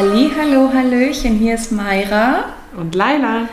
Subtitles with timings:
[0.00, 2.54] Halli, hallo, hallöchen, hier ist Mayra.
[2.74, 3.50] Und Laila.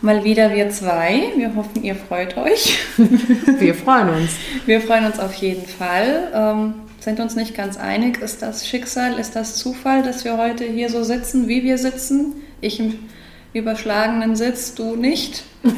[0.00, 1.32] Mal wieder wir zwei.
[1.34, 2.78] Wir hoffen, ihr freut euch.
[3.58, 4.30] Wir freuen uns.
[4.66, 6.30] Wir freuen uns auf jeden Fall.
[6.32, 10.64] Ähm, sind uns nicht ganz einig, ist das Schicksal, ist das Zufall, dass wir heute
[10.64, 12.34] hier so sitzen, wie wir sitzen?
[12.60, 13.00] Ich im
[13.52, 15.42] überschlagenen Sitz, du nicht.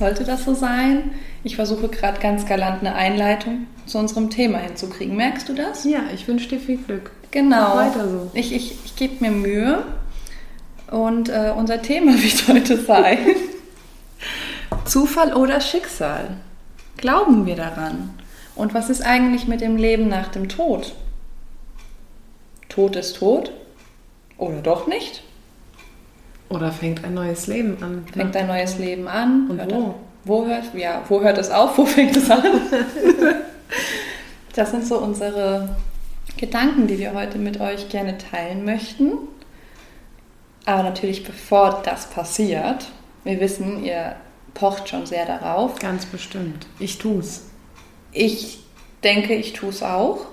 [0.00, 1.12] Sollte das so sein?
[1.44, 5.16] Ich versuche gerade ganz galant eine Einleitung zu unserem Thema hinzukriegen.
[5.16, 5.84] Merkst du das?
[5.84, 7.12] Ja, ich wünsche dir viel Glück.
[7.30, 7.56] Genau.
[7.56, 8.30] Mach weiter so.
[8.34, 9.84] Ich, ich, ich gebe mir Mühe.
[10.90, 13.18] Und äh, unser Thema wird heute sein:
[14.84, 16.36] Zufall oder Schicksal?
[16.96, 18.14] Glauben wir daran?
[18.54, 20.94] Und was ist eigentlich mit dem Leben nach dem Tod?
[22.68, 23.52] Tod ist tot?
[24.36, 25.22] Oder doch nicht?
[26.48, 28.06] Oder fängt ein neues Leben an.
[28.12, 29.48] Fängt ein neues Leben an?
[29.50, 29.94] Und Hört wo?
[30.24, 31.78] Wo hört, ja, wo hört es auf?
[31.78, 32.42] Wo fängt es an?
[34.54, 35.76] das sind so unsere
[36.38, 39.12] Gedanken, die wir heute mit euch gerne teilen möchten.
[40.64, 42.90] Aber natürlich, bevor das passiert,
[43.24, 44.16] wir wissen, ihr
[44.54, 45.78] pocht schon sehr darauf.
[45.78, 46.66] Ganz bestimmt.
[46.78, 47.42] Ich tu's.
[48.12, 48.60] Ich
[49.04, 50.26] denke, ich tue es auch.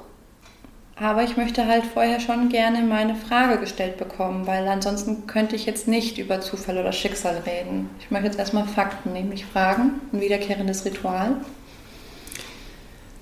[0.97, 5.65] Aber ich möchte halt vorher schon gerne meine Frage gestellt bekommen, weil ansonsten könnte ich
[5.65, 7.89] jetzt nicht über Zufall oder Schicksal reden.
[7.99, 11.35] Ich möchte jetzt erstmal Fakten, nämlich Fragen, ein wiederkehrendes Ritual.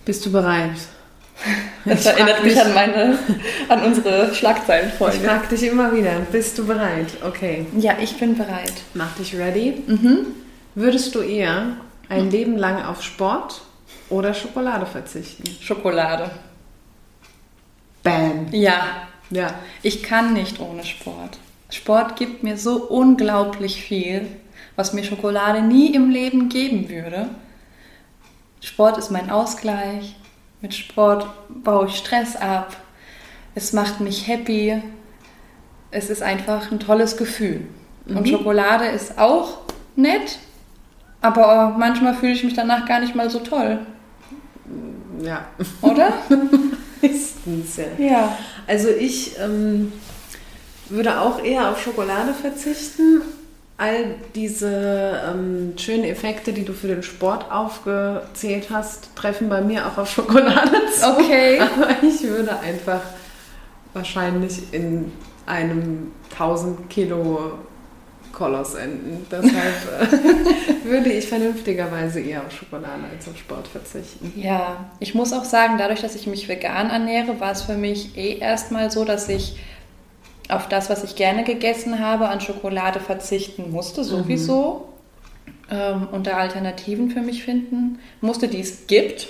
[0.05, 0.77] Bist du bereit?
[1.85, 3.19] Das Ich erinnert mich mich- an meine,
[3.67, 5.17] an unsere Ich Schlagzeilenfolge.
[5.19, 6.19] frag dich immer wieder.
[6.31, 7.07] Bist du bereit?
[7.25, 7.65] Okay.
[7.77, 8.73] Ja, ich bin bereit.
[8.93, 9.83] Mach dich ready.
[9.87, 10.27] Mhm.
[10.75, 11.77] Würdest du eher
[12.09, 13.61] ein Leben lang auf Sport
[14.09, 15.43] oder Schokolade verzichten?
[15.61, 16.31] Schokolade.
[18.03, 18.47] Bam.
[18.51, 19.53] Ja, Ja.
[19.81, 21.37] ich kann nicht ohne Sport.
[21.69, 24.27] Sport gibt mir so unglaublich viel,
[24.75, 27.29] was mir Schokolade nie im Leben geben würde.
[28.61, 30.15] Sport ist mein Ausgleich.
[30.63, 32.77] Mit Sport baue ich Stress ab.
[33.53, 34.81] Es macht mich happy.
[35.91, 37.67] Es ist einfach ein tolles Gefühl.
[38.07, 39.57] Und Schokolade ist auch
[39.97, 40.39] nett,
[41.19, 43.79] aber manchmal fühle ich mich danach gar nicht mal so toll,
[45.21, 45.45] Ja.
[45.81, 46.13] oder?
[47.01, 47.83] Meistens, ja.
[47.97, 48.37] ja.
[48.65, 49.91] Also ich ähm,
[50.87, 53.21] würde auch eher auf Schokolade verzichten.
[53.77, 59.87] All diese ähm, schönen Effekte, die du für den Sport aufgezählt hast, treffen bei mir
[59.87, 61.09] auch auf Schokolade zu.
[61.09, 61.59] Okay.
[61.75, 63.01] Aber ich würde einfach
[63.93, 65.11] wahrscheinlich in
[65.45, 67.53] einem 1000 Kilo
[68.33, 69.25] Koloss enden.
[69.31, 69.53] Deshalb
[70.83, 74.33] äh, würde ich vernünftigerweise eher auf Schokolade als auf Sport verzichten.
[74.35, 78.17] Ja, ich muss auch sagen, dadurch, dass ich mich vegan ernähre, war es für mich
[78.17, 79.57] eh erstmal so, dass ich
[80.49, 84.89] auf das, was ich gerne gegessen habe, an Schokolade verzichten musste, sowieso.
[85.71, 89.29] Ähm, und da Alternativen für mich finden musste, die es gibt,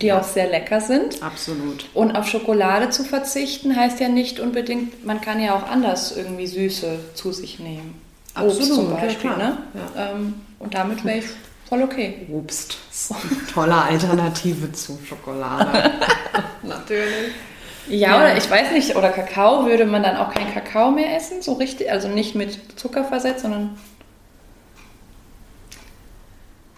[0.00, 0.20] die Ja.
[0.20, 1.22] auch sehr lecker sind.
[1.22, 1.86] Absolut.
[1.94, 6.46] Und auf Schokolade zu verzichten heißt ja nicht unbedingt, man kann ja auch anders irgendwie
[6.46, 8.00] Süße zu sich nehmen.
[8.40, 9.36] Obst Absolut, zum ja, Beispiel, klar.
[9.38, 9.58] ne?
[9.96, 10.10] Ja.
[10.12, 11.24] Ähm, und damit wäre ich
[11.68, 12.26] voll okay.
[12.32, 12.76] Obst.
[12.92, 15.90] ist eine Tolle Alternative zu Schokolade.
[16.62, 17.32] Natürlich.
[17.88, 18.16] Ja, Ja.
[18.16, 21.54] oder ich weiß nicht, oder Kakao, würde man dann auch keinen Kakao mehr essen, so
[21.54, 21.90] richtig?
[21.90, 23.78] Also nicht mit Zucker versetzt, sondern.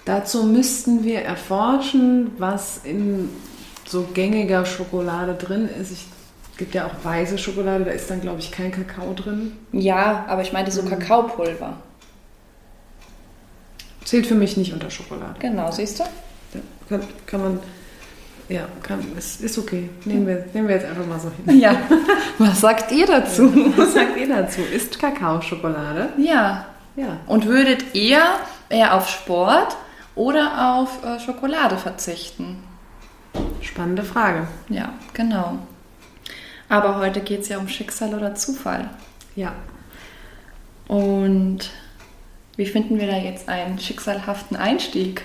[0.04, 3.28] Dazu müssten wir erforschen, was in
[3.86, 5.90] so gängiger Schokolade drin ist.
[5.92, 6.06] Ich,
[6.52, 9.52] es gibt ja auch weiße Schokolade, da ist dann, glaube ich, kein Kakao drin.
[9.72, 11.76] Ja, aber ich meinte so Kakaopulver.
[14.04, 15.34] Zählt für mich nicht unter Schokolade.
[15.38, 16.04] Genau, siehst du?
[16.54, 17.60] Ja, kann, kann man,
[18.50, 19.88] ja, kann, ist, ist okay.
[20.04, 21.60] Nehmen wir, nehmen wir jetzt einfach mal so hin.
[21.60, 21.76] Ja.
[22.38, 23.50] Was sagt ihr dazu?
[23.76, 24.60] Was sagt ihr dazu?
[24.60, 26.10] Ist Kakao Schokolade?
[26.18, 26.66] Ja.
[26.96, 27.18] Ja.
[27.26, 28.20] Und würdet ihr
[28.68, 29.76] eher auf Sport
[30.16, 32.62] oder auf äh, Schokolade verzichten?
[33.60, 34.48] Spannende Frage.
[34.68, 35.58] Ja, genau.
[36.68, 38.90] Aber heute geht es ja um Schicksal oder Zufall.
[39.36, 39.52] Ja.
[40.88, 41.70] Und
[42.56, 45.22] wie finden wir da jetzt einen schicksalhaften Einstieg?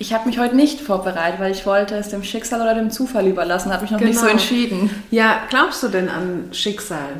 [0.00, 3.26] Ich habe mich heute nicht vorbereitet, weil ich wollte es dem Schicksal oder dem Zufall
[3.26, 4.32] überlassen, habe mich noch nicht so Genau.
[4.32, 5.04] entschieden.
[5.10, 7.16] Ja, glaubst du denn an Schicksal?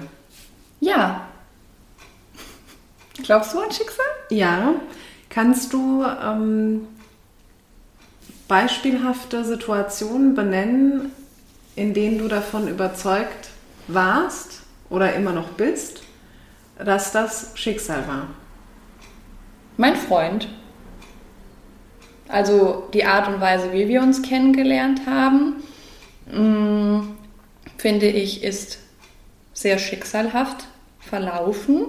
[0.81, 1.27] Ja.
[3.23, 4.07] Glaubst du an Schicksal?
[4.31, 4.73] Ja.
[5.29, 6.89] Kannst du ähm,
[8.49, 11.13] beispielhafte Situationen benennen,
[11.77, 13.51] in denen du davon überzeugt
[13.89, 16.03] warst oder immer noch bist,
[16.83, 18.29] dass das Schicksal war?
[19.77, 20.49] Mein Freund.
[22.31, 25.63] Also die Art und Weise, wie wir uns kennengelernt haben,
[26.33, 27.05] mh,
[27.77, 28.79] finde ich, ist
[29.53, 30.67] sehr schicksalhaft
[31.01, 31.87] verlaufen,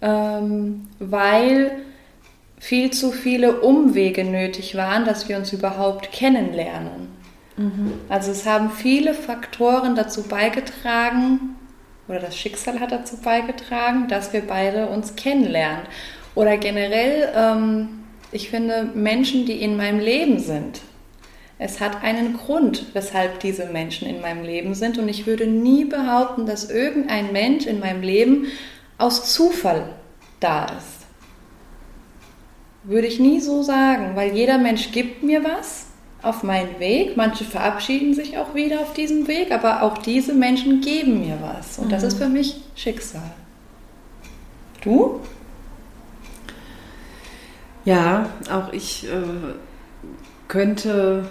[0.00, 1.72] ähm, weil
[2.58, 7.08] viel zu viele Umwege nötig waren, dass wir uns überhaupt kennenlernen.
[8.08, 11.56] Also es haben viele Faktoren dazu beigetragen,
[12.08, 15.86] oder das Schicksal hat dazu beigetragen, dass wir beide uns kennenlernen.
[16.34, 18.01] Oder generell, ähm,
[18.32, 20.80] ich finde, Menschen, die in meinem Leben sind,
[21.58, 24.98] es hat einen Grund, weshalb diese Menschen in meinem Leben sind.
[24.98, 28.46] Und ich würde nie behaupten, dass irgendein Mensch in meinem Leben
[28.98, 29.90] aus Zufall
[30.40, 31.06] da ist.
[32.82, 35.86] Würde ich nie so sagen, weil jeder Mensch gibt mir was
[36.20, 37.16] auf meinen Weg.
[37.16, 41.78] Manche verabschieden sich auch wieder auf diesem Weg, aber auch diese Menschen geben mir was.
[41.78, 43.30] Und das ist für mich Schicksal.
[44.82, 45.20] Du?
[47.84, 49.22] Ja, auch ich äh,
[50.48, 51.26] könnte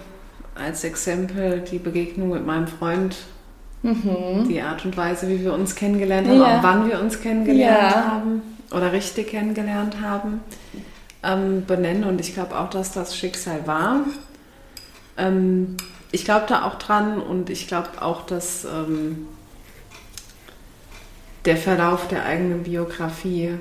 [0.54, 3.16] als Exempel die Begegnung mit meinem Freund,
[3.84, 4.46] Mhm.
[4.48, 6.58] die Art und Weise, wie wir uns kennengelernt haben, Ja.
[6.58, 8.04] auch wann wir uns kennengelernt Ja.
[8.12, 10.40] haben oder richtig kennengelernt haben,
[11.24, 12.04] ähm, benennen.
[12.04, 14.00] Und ich glaube auch, dass das Schicksal war.
[15.16, 15.76] Ähm,
[16.12, 19.26] ich glaube da auch dran und ich glaube auch, dass ähm,
[21.44, 23.54] der Verlauf der eigenen Biografie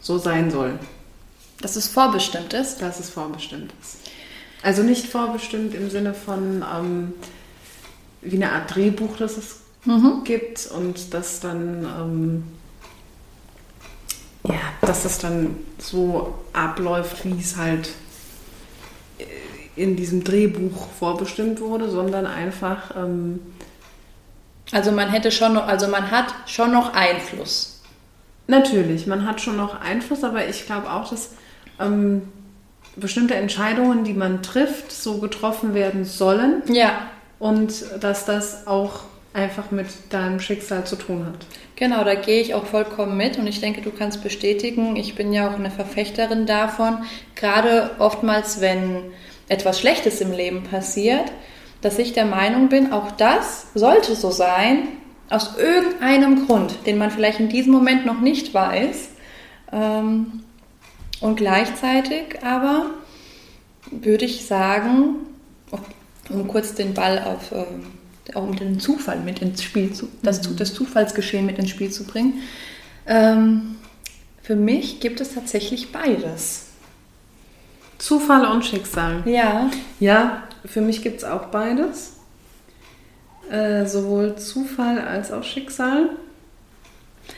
[0.00, 0.78] so sein soll.
[1.60, 2.80] Dass es vorbestimmt ist.
[2.82, 3.98] Dass es vorbestimmt ist.
[4.62, 7.14] Also nicht vorbestimmt im Sinne von ähm,
[8.20, 9.56] wie eine Art Drehbuch, das es
[10.24, 12.44] gibt und das dann ähm,
[14.44, 17.90] ja, dass das dann so abläuft, wie es halt
[19.18, 19.24] äh,
[19.74, 23.40] in diesem Drehbuch vorbestimmt wurde, sondern einfach ähm,
[24.70, 27.80] Also man hätte schon noch, also man hat schon noch Einfluss.
[28.46, 31.30] Natürlich, man hat schon noch Einfluss, aber ich glaube auch, dass
[31.82, 32.22] ähm,
[32.96, 36.92] bestimmte Entscheidungen, die man trifft, so getroffen werden sollen Ja,
[37.38, 39.00] und dass das auch
[39.34, 41.46] einfach mit deinem Schicksal zu tun hat.
[41.76, 45.32] Genau, da gehe ich auch vollkommen mit und ich denke, du kannst bestätigen, ich bin
[45.32, 46.98] ja auch eine Verfechterin davon,
[47.34, 49.04] gerade oftmals, wenn
[49.48, 51.32] etwas Schlechtes im Leben passiert,
[51.80, 54.88] dass ich der Meinung bin, auch das sollte so sein,
[55.30, 59.08] aus irgendeinem Grund, den man vielleicht in diesem Moment noch nicht weiß.
[59.72, 60.44] Ähm,
[61.22, 62.86] und gleichzeitig aber
[63.90, 65.16] würde ich sagen,
[66.30, 67.86] um kurz den Ball auf, ähm,
[68.34, 72.34] um den Zufall mit ins Spiel zu, das, das Zufallsgeschehen mit ins Spiel zu bringen.
[73.06, 73.76] Ähm,
[74.42, 76.66] für mich gibt es tatsächlich beides.
[77.98, 79.22] Zufall und Schicksal.
[79.26, 79.70] Ja,
[80.00, 82.14] Ja, für mich gibt es auch beides.
[83.50, 86.10] Äh, sowohl Zufall als auch Schicksal.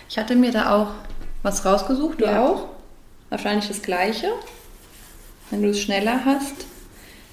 [0.08, 0.88] ich hatte mir da auch
[1.42, 2.40] was rausgesucht, du Ja.
[2.40, 2.68] auch?
[3.34, 4.28] Wahrscheinlich das gleiche.
[5.50, 6.54] Wenn du es schneller hast,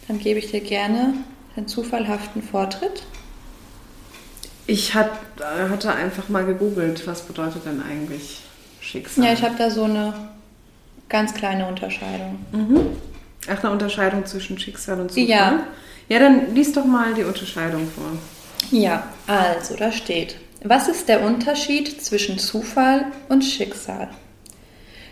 [0.08, 1.14] dann gebe ich dir gerne
[1.56, 3.04] den zufallhaften Vortritt.
[4.66, 8.42] Ich hat, äh, hatte einfach mal gegoogelt, was bedeutet denn eigentlich
[8.80, 9.26] Schicksal?
[9.26, 10.32] Ja, ich habe da so eine
[11.08, 12.40] ganz kleine Unterscheidung.
[13.48, 15.30] Ach, eine Unterscheidung zwischen Schicksal und Zufall?
[15.30, 15.60] Ja.
[16.10, 18.18] Ja, dann lies doch mal die Unterscheidung vor.
[18.72, 24.10] Ja, also da steht, was ist der Unterschied zwischen Zufall und Schicksal?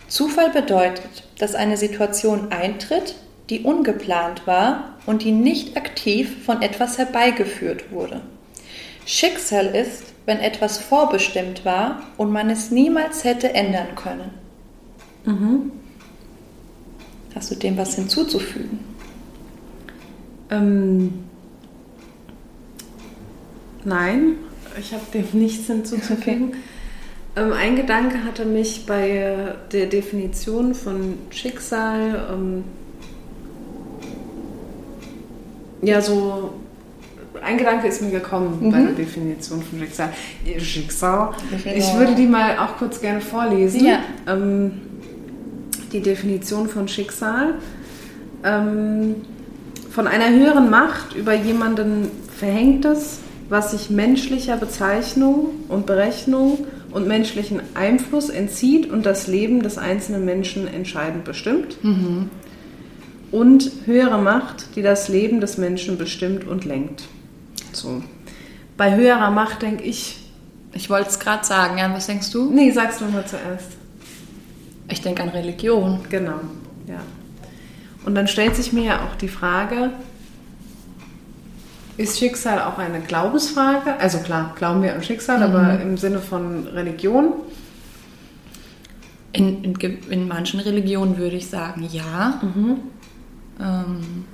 [0.09, 3.15] Zufall bedeutet, dass eine Situation eintritt,
[3.49, 8.21] die ungeplant war und die nicht aktiv von etwas herbeigeführt wurde.
[9.05, 14.31] Schicksal ist, wenn etwas vorbestimmt war und man es niemals hätte ändern können.
[17.33, 18.79] Hast du dem was hinzuzufügen?
[20.51, 21.23] Ähm,
[23.83, 24.35] nein,
[24.79, 26.53] ich habe dem nichts hinzuzufügen.
[27.35, 32.63] Ähm, ein Gedanke hatte mich bei der Definition von Schicksal ähm,
[35.81, 36.53] ja so
[37.41, 40.09] ein Gedanke ist mir gekommen bei der Definition von Schicksal.
[40.57, 41.31] Schicksal.
[41.75, 43.85] Ich würde die mal auch kurz gerne vorlesen.
[43.85, 43.99] Ja.
[44.27, 44.71] Ähm,
[45.93, 47.55] die Definition von Schicksal.
[48.43, 49.15] Ähm,
[49.89, 53.19] von einer höheren Macht über jemanden verhängtes,
[53.49, 60.25] was sich menschlicher Bezeichnung und Berechnung und menschlichen Einfluss entzieht und das Leben des einzelnen
[60.25, 61.77] Menschen entscheidend bestimmt.
[63.31, 67.03] Und höhere Macht, die das Leben des Menschen bestimmt und lenkt.
[67.71, 68.01] So.
[68.77, 70.17] Bei höherer Macht denke ich.
[70.73, 72.49] Ich wollte es gerade sagen, Jan, was denkst du?
[72.51, 73.71] Nee, sagst du mal zuerst.
[74.87, 75.99] Ich denke an Religion.
[76.09, 76.39] Genau,
[76.87, 77.01] ja.
[78.05, 79.91] Und dann stellt sich mir ja auch die Frage,
[81.99, 83.99] ist Schicksal auch eine Glaubensfrage?
[83.99, 87.33] Also klar, glauben wir an Schicksal, aber im Sinne von Religion?
[89.33, 89.75] In, in,
[90.09, 92.39] in manchen Religionen würde ich sagen, ja.
[93.59, 94.25] Ähm,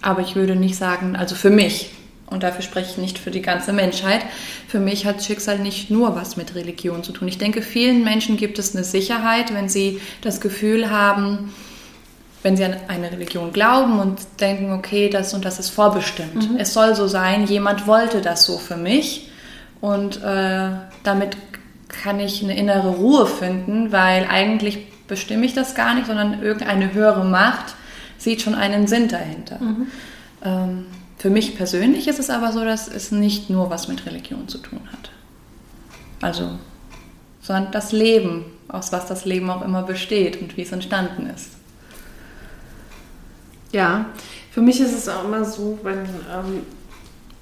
[0.00, 1.90] aber ich würde nicht sagen, also für mich,
[2.26, 4.20] und dafür spreche ich nicht für die ganze Menschheit,
[4.68, 7.26] für mich hat Schicksal nicht nur was mit Religion zu tun.
[7.26, 11.52] Ich denke, vielen Menschen gibt es eine Sicherheit, wenn sie das Gefühl haben,
[12.42, 16.48] wenn sie an eine Religion glauben und denken, okay, das und das ist vorbestimmt.
[16.58, 19.30] Es soll so sein, jemand wollte das so für mich
[19.80, 20.70] und äh,
[21.02, 21.36] damit
[21.88, 26.92] kann ich eine innere Ruhe finden, weil eigentlich bestimme ich das gar nicht, sondern irgendeine
[26.94, 27.74] höhere Macht
[28.16, 29.58] sieht schon einen Sinn dahinter.
[30.44, 30.86] Ähm,
[31.18, 34.58] für mich persönlich ist es aber so, dass es nicht nur was mit Religion zu
[34.58, 35.10] tun hat.
[36.22, 36.58] Also,
[37.42, 41.59] sondern das Leben, aus was das Leben auch immer besteht und wie es entstanden ist.
[43.72, 44.06] Ja,
[44.50, 46.66] für mich ist es auch immer so, wenn, ähm,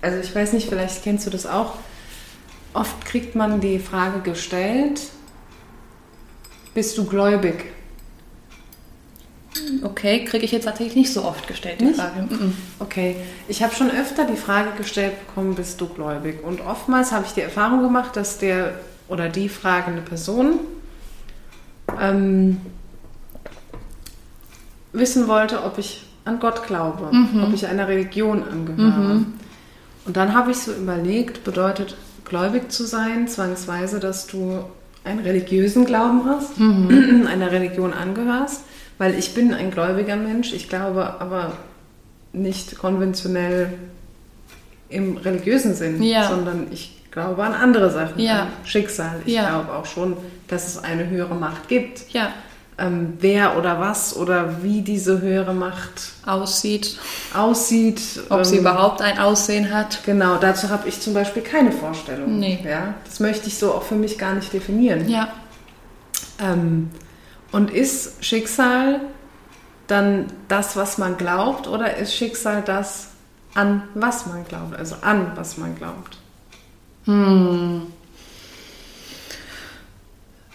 [0.02, 1.74] also ich weiß nicht, vielleicht kennst du das auch,
[2.74, 5.00] oft kriegt man die Frage gestellt,
[6.74, 7.64] bist du gläubig?
[9.82, 12.00] Okay, kriege ich jetzt tatsächlich nicht so oft gestellt, die Nicht?
[12.00, 12.22] Frage.
[12.22, 12.56] Mhm.
[12.78, 13.16] Okay,
[13.48, 16.44] ich habe schon öfter die Frage gestellt bekommen, bist du gläubig?
[16.44, 20.60] Und oftmals habe ich die Erfahrung gemacht, dass der oder die fragende Person
[22.00, 22.60] ähm,
[24.92, 27.10] wissen wollte, ob ich an Gott glaube,
[27.42, 29.22] ob ich einer Religion angehöre.
[30.06, 34.60] Und dann habe ich so überlegt, bedeutet gläubig zu sein zwangsweise, dass du
[35.04, 36.52] einen religiösen Glauben hast,
[37.28, 38.62] einer Religion angehörst,
[38.98, 41.52] weil ich bin ein gläubiger Mensch, ich glaube aber
[42.32, 43.72] nicht konventionell
[44.90, 46.28] im religiösen Sinn, Ja.
[46.28, 48.42] sondern ich glaube an andere Sachen, Ja.
[48.42, 49.16] an Schicksal.
[49.24, 49.48] Ich Ja.
[49.48, 50.16] glaube auch schon,
[50.48, 52.12] dass es eine höhere Macht gibt.
[52.12, 52.28] Ja,
[52.80, 56.96] Ähm, wer oder was oder wie diese höhere Macht aussieht,
[57.34, 58.00] aussieht.
[58.28, 60.04] ob sie ähm, überhaupt ein Aussehen hat.
[60.06, 62.38] Genau, dazu habe ich zum Beispiel keine Vorstellung.
[62.38, 62.60] Nee.
[62.64, 65.08] Ja, das möchte ich so auch für mich gar nicht definieren.
[65.08, 65.28] Ja,
[66.40, 66.90] Ähm,
[67.50, 69.00] und ist Schicksal
[69.88, 73.08] dann das, was man glaubt, oder ist Schicksal das,
[73.54, 74.76] an was man glaubt?
[74.76, 76.18] Also an was man glaubt.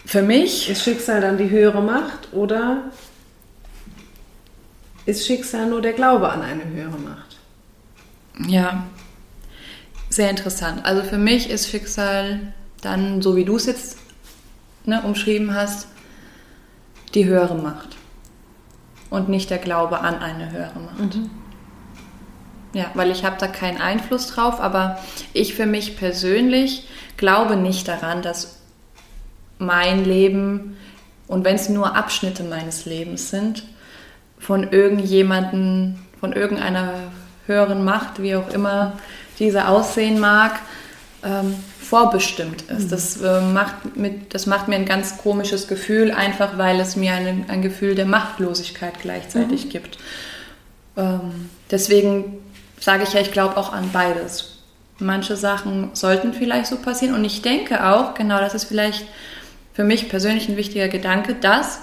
[0.04, 2.90] Für mich Ist Schicksal dann die höhere Macht oder
[5.06, 7.38] ist Schicksal nur der Glaube an eine höhere Macht?
[8.46, 8.86] Ja,
[10.08, 10.84] sehr interessant.
[10.84, 13.98] Also für mich ist Schicksal dann, so wie du es jetzt
[14.84, 15.88] ne, umschrieben hast,
[17.14, 17.96] die höhere Macht
[19.10, 21.18] und nicht der Glaube an eine höhere Macht.
[22.72, 24.98] Ja, weil ich habe da keinen Einfluss drauf, aber
[25.32, 28.63] ich für mich persönlich glaube nicht daran, dass
[29.58, 30.76] mein Leben
[31.26, 33.64] und wenn es nur Abschnitte meines Lebens sind,
[34.38, 36.94] von irgendjemanden, von irgendeiner
[37.46, 38.92] höheren Macht, wie auch immer
[39.38, 40.60] diese aussehen mag,
[41.24, 42.92] ähm, vorbestimmt ist.
[42.92, 47.12] Das, äh, macht mit, das macht mir ein ganz komisches Gefühl, einfach weil es mir
[47.12, 49.98] eine, ein Gefühl der Machtlosigkeit gleichzeitig gibt.
[50.96, 52.38] Ähm, deswegen
[52.78, 54.62] sage ich ja, ich glaube auch an beides.
[54.98, 59.04] Manche Sachen sollten vielleicht so passieren und ich denke auch, genau das ist vielleicht
[59.74, 61.80] für mich persönlich ein wichtiger Gedanke, dass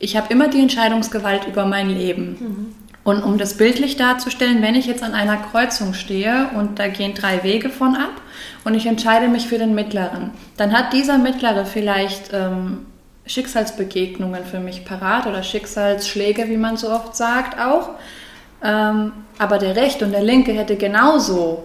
[0.00, 2.74] ich habe immer die Entscheidungsgewalt über mein Leben.
[3.04, 7.14] Und um das bildlich darzustellen, wenn ich jetzt an einer Kreuzung stehe und da gehen
[7.14, 8.20] drei Wege von ab
[8.64, 12.86] und ich entscheide mich für den mittleren, dann hat dieser mittlere vielleicht ähm,
[13.26, 17.90] Schicksalsbegegnungen für mich parat oder Schicksalsschläge, wie man so oft sagt, auch.
[18.62, 21.64] Ähm, aber der rechte und der linke hätte genauso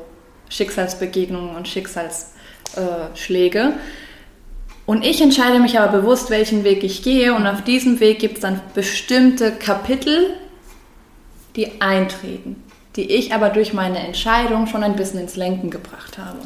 [0.49, 3.73] Schicksalsbegegnungen und Schicksalsschläge.
[4.87, 7.35] Und ich entscheide mich aber bewusst, welchen Weg ich gehe.
[7.35, 10.31] Und auf diesem Weg gibt es dann bestimmte Kapitel,
[11.57, 12.63] die eintreten,
[12.95, 16.39] die ich aber durch meine Entscheidung schon ein bisschen ins Lenken gebracht habe.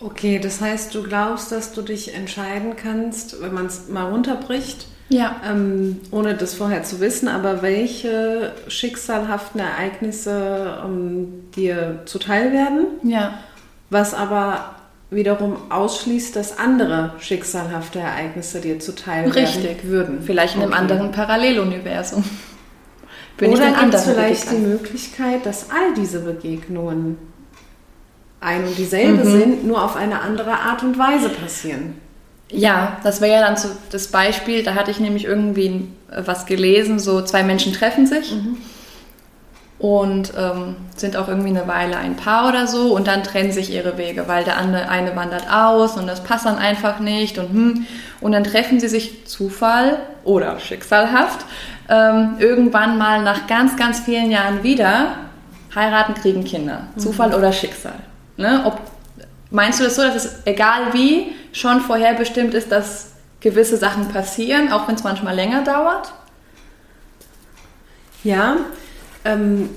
[0.00, 4.86] Okay, das heißt, du glaubst, dass du dich entscheiden kannst, wenn man es mal runterbricht,
[5.08, 5.36] Ja.
[5.48, 13.38] ähm, ohne das vorher zu wissen, aber welche schicksalhaften Ereignisse ähm, dir zuteil werden, Ja.
[13.90, 14.74] was aber
[15.12, 19.84] wiederum ausschließt, dass andere schicksalhafte Ereignisse dir zuteil Richtig.
[19.84, 20.22] würden.
[20.22, 20.80] Vielleicht in einem Okay.
[20.80, 22.24] anderen Paralleluniversum.
[23.36, 24.68] Bin Oder gibt es vielleicht die gegangen.
[24.70, 27.16] Möglichkeit, dass all diese Begegnungen
[28.40, 29.30] ein und dieselbe Mhm.
[29.30, 31.94] sind, nur auf eine andere Art und Weise passieren?
[32.50, 36.44] Ja, das wäre ja dann so das Beispiel, da hatte ich nämlich irgendwie äh, was
[36.46, 38.34] gelesen, so zwei Menschen treffen sich
[39.82, 43.72] und ähm, sind auch irgendwie eine Weile ein Paar oder so und dann trennen sich
[43.72, 47.50] ihre Wege, weil der andere, eine wandert aus und das passt dann einfach nicht und
[47.50, 47.86] hm,
[48.20, 51.44] und dann treffen sie sich Zufall oder schicksalhaft
[51.88, 55.16] ähm, irgendwann mal nach ganz, ganz vielen Jahren wieder,
[55.74, 56.86] heiraten, kriegen Kinder.
[56.96, 57.98] Zufall oder Schicksal.
[58.36, 58.62] Ne?
[58.64, 58.78] Ob,
[59.50, 64.72] meinst du das so, dass es egal wie schon vorherbestimmt ist, dass gewisse Sachen passieren,
[64.72, 66.12] auch wenn es manchmal länger dauert?
[68.22, 68.58] Ja,
[69.24, 69.70] ähm,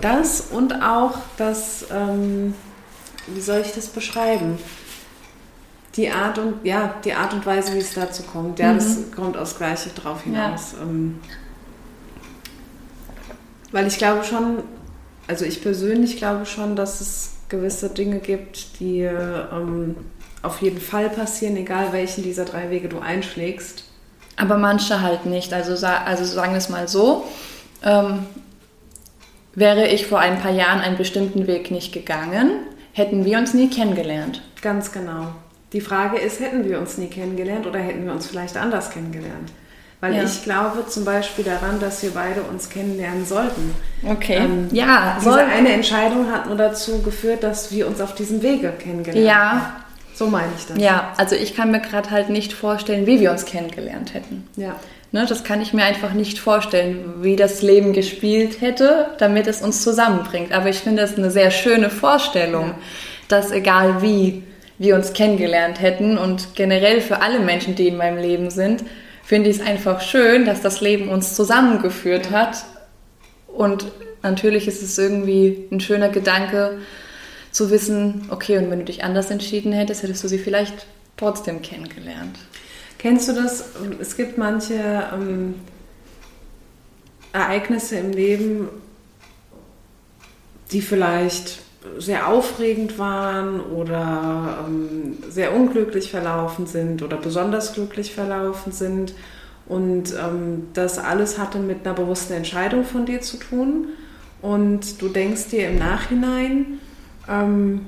[0.00, 2.54] das und auch das, ähm,
[3.26, 4.58] wie soll ich das beschreiben?
[5.96, 8.58] Die Art und ja, die Art und Weise, wie es dazu kommt.
[8.58, 10.74] Ja, das kommt aufs Gleiche drauf hinaus.
[10.80, 11.18] Ähm,
[13.72, 14.62] Weil ich glaube schon,
[15.26, 19.96] also ich persönlich glaube schon, dass es gewisse Dinge gibt, die ähm,
[20.42, 23.84] auf jeden Fall passieren, egal welchen dieser drei Wege du einschlägst.
[24.36, 25.52] Aber manche halt nicht.
[25.52, 27.24] Also, also sagen wir es mal so.
[27.82, 28.20] Ähm,
[29.58, 32.50] wäre ich vor ein paar Jahren einen bestimmten Weg nicht gegangen,
[32.92, 34.42] hätten wir uns nie kennengelernt.
[34.62, 35.28] Ganz genau.
[35.72, 39.52] Die Frage ist, hätten wir uns nie kennengelernt oder hätten wir uns vielleicht anders kennengelernt?
[40.00, 40.22] Weil ja.
[40.22, 43.74] ich glaube zum Beispiel daran, dass wir beide uns kennenlernen sollten.
[44.08, 44.36] Okay.
[44.36, 45.16] Ähm, ja.
[45.18, 45.40] Diese soll...
[45.40, 49.50] eine Entscheidung hat nur dazu geführt, dass wir uns auf diesem Wege kennengelernt ja.
[49.50, 49.60] haben.
[50.14, 50.78] So meine ich das.
[50.78, 54.48] Ja, also ich kann mir gerade halt nicht vorstellen, wie wir uns kennengelernt hätten.
[54.56, 54.76] Ja.
[55.10, 59.62] Ne, das kann ich mir einfach nicht vorstellen, wie das Leben gespielt hätte, damit es
[59.62, 60.52] uns zusammenbringt.
[60.52, 62.74] Aber ich finde es eine sehr schöne Vorstellung,
[63.26, 64.42] dass egal wie
[64.76, 68.84] wir uns kennengelernt hätten und generell für alle Menschen, die in meinem Leben sind,
[69.24, 72.64] finde ich es einfach schön, dass das Leben uns zusammengeführt hat.
[73.46, 73.86] Und
[74.22, 76.78] natürlich ist es irgendwie ein schöner Gedanke
[77.50, 80.86] zu wissen, okay, und wenn du dich anders entschieden hättest, hättest du sie vielleicht
[81.16, 82.38] trotzdem kennengelernt.
[82.98, 83.64] Kennst du das?
[84.00, 85.54] Es gibt manche ähm,
[87.32, 88.68] Ereignisse im Leben,
[90.72, 91.60] die vielleicht
[91.98, 99.14] sehr aufregend waren oder ähm, sehr unglücklich verlaufen sind oder besonders glücklich verlaufen sind.
[99.66, 103.88] Und ähm, das alles hatte mit einer bewussten Entscheidung von dir zu tun.
[104.42, 106.80] Und du denkst dir im Nachhinein,
[107.28, 107.82] ähm,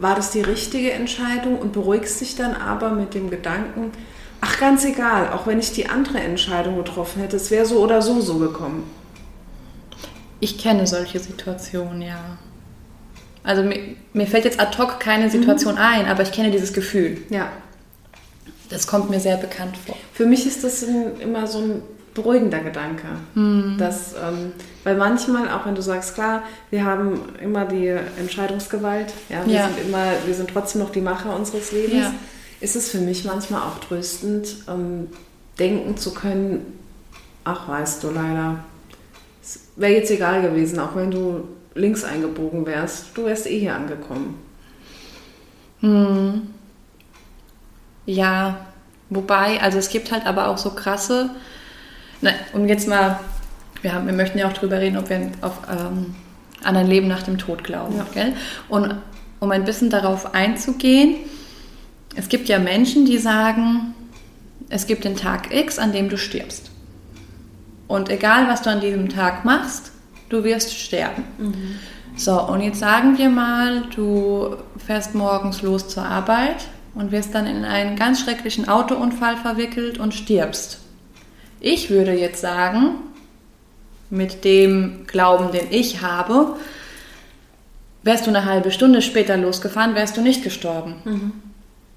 [0.00, 3.92] war das die richtige Entscheidung und beruhigst dich dann aber mit dem Gedanken,
[4.40, 8.02] ach ganz egal, auch wenn ich die andere Entscheidung getroffen hätte, es wäre so oder
[8.02, 8.84] so so gekommen.
[10.40, 12.38] Ich kenne solche Situationen, ja.
[13.42, 13.78] Also mir,
[14.12, 15.80] mir, fällt jetzt ad hoc keine Situation mhm.
[15.80, 17.18] ein, aber ich kenne dieses Gefühl.
[17.30, 17.52] Ja.
[18.70, 19.96] Das kommt mir sehr bekannt vor.
[20.12, 21.82] Für mich ist das immer so ein
[22.14, 23.06] beruhigender Gedanke.
[23.34, 23.76] Mhm.
[23.78, 24.52] Dass, ähm,
[24.84, 27.88] weil manchmal, auch wenn du sagst, klar, wir haben immer die
[28.18, 29.68] Entscheidungsgewalt, ja, wir, ja.
[29.68, 32.14] Sind, immer, wir sind trotzdem noch die Macher unseres Lebens, ja.
[32.60, 35.08] ist es für mich manchmal auch tröstend, ähm,
[35.58, 36.78] denken zu können,
[37.44, 38.64] ach weißt du leider,
[39.42, 43.74] es wäre jetzt egal gewesen, auch wenn du links eingebogen wärst, du wärst eh hier
[43.74, 44.40] angekommen.
[45.80, 46.48] Hm.
[48.06, 48.66] Ja,
[49.10, 51.30] wobei, also es gibt halt aber auch so krasse,
[52.22, 53.20] na, um jetzt mal,
[53.82, 56.14] wir, haben, wir möchten ja auch drüber reden, ob wir auf, ähm,
[56.62, 57.94] an ein Leben nach dem Tod glauben.
[58.14, 58.24] Ja.
[58.68, 58.94] Und
[59.40, 61.16] um ein bisschen darauf einzugehen,
[62.16, 63.94] es gibt ja Menschen, die sagen,
[64.68, 66.70] es gibt den Tag X, an dem du stirbst.
[67.88, 69.92] Und egal, was du an diesem Tag machst,
[70.28, 71.24] du wirst sterben.
[71.38, 71.74] Mhm.
[72.16, 77.46] So, und jetzt sagen wir mal, du fährst morgens los zur Arbeit und wirst dann
[77.46, 80.80] in einen ganz schrecklichen Autounfall verwickelt und stirbst.
[81.60, 82.96] Ich würde jetzt sagen,
[84.10, 86.56] mit dem Glauben, den ich habe,
[88.02, 90.96] wärst du eine halbe Stunde später losgefahren, wärst du nicht gestorben.
[91.04, 91.32] Mhm.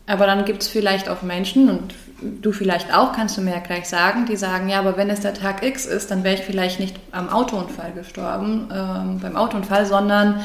[0.05, 1.93] Aber dann gibt es vielleicht auch Menschen, und
[2.41, 5.21] du vielleicht auch, kannst du mir ja gleich sagen, die sagen, ja, aber wenn es
[5.21, 9.85] der Tag X ist, dann wäre ich vielleicht nicht am Autounfall gestorben, ähm, beim Autounfall,
[9.85, 10.43] sondern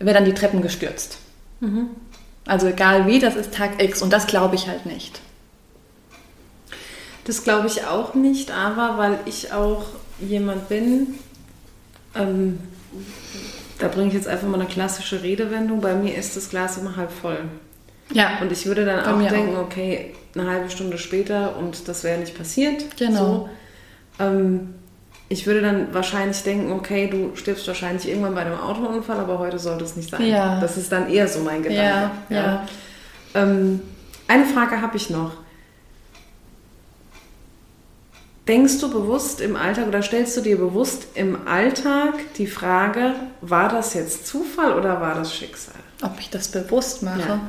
[0.00, 1.18] wäre dann die Treppen gestürzt.
[1.60, 1.90] Mhm.
[2.46, 5.20] Also egal wie, das ist Tag X und das glaube ich halt nicht.
[7.24, 9.84] Das glaube ich auch nicht, aber weil ich auch
[10.20, 11.14] jemand bin,
[12.14, 12.58] ähm,
[13.78, 16.96] da bringe ich jetzt einfach mal eine klassische Redewendung, bei mir ist das Glas immer
[16.96, 17.40] halb voll.
[18.12, 18.38] Ja.
[18.40, 19.62] Und ich würde dann auch denken, auch.
[19.62, 22.96] okay, eine halbe Stunde später und das wäre nicht passiert.
[22.96, 23.48] Genau.
[24.18, 24.24] So.
[24.24, 24.74] Ähm,
[25.28, 29.58] ich würde dann wahrscheinlich denken, okay, du stirbst wahrscheinlich irgendwann bei einem Autounfall, aber heute
[29.58, 30.26] sollte es nicht sein.
[30.26, 30.58] Ja.
[30.60, 32.10] Das ist dann eher so mein Gedanke.
[32.30, 32.66] Ja, ja.
[33.34, 33.80] Ähm,
[34.26, 35.32] eine Frage habe ich noch.
[38.48, 43.68] Denkst du bewusst im Alltag oder stellst du dir bewusst im Alltag die Frage, war
[43.68, 45.74] das jetzt Zufall oder war das Schicksal?
[46.02, 47.28] Ob ich das bewusst mache?
[47.28, 47.40] Ja.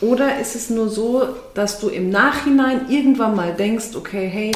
[0.00, 4.52] Oder ist es nur so, dass du im Nachhinein irgendwann mal denkst, okay, hey,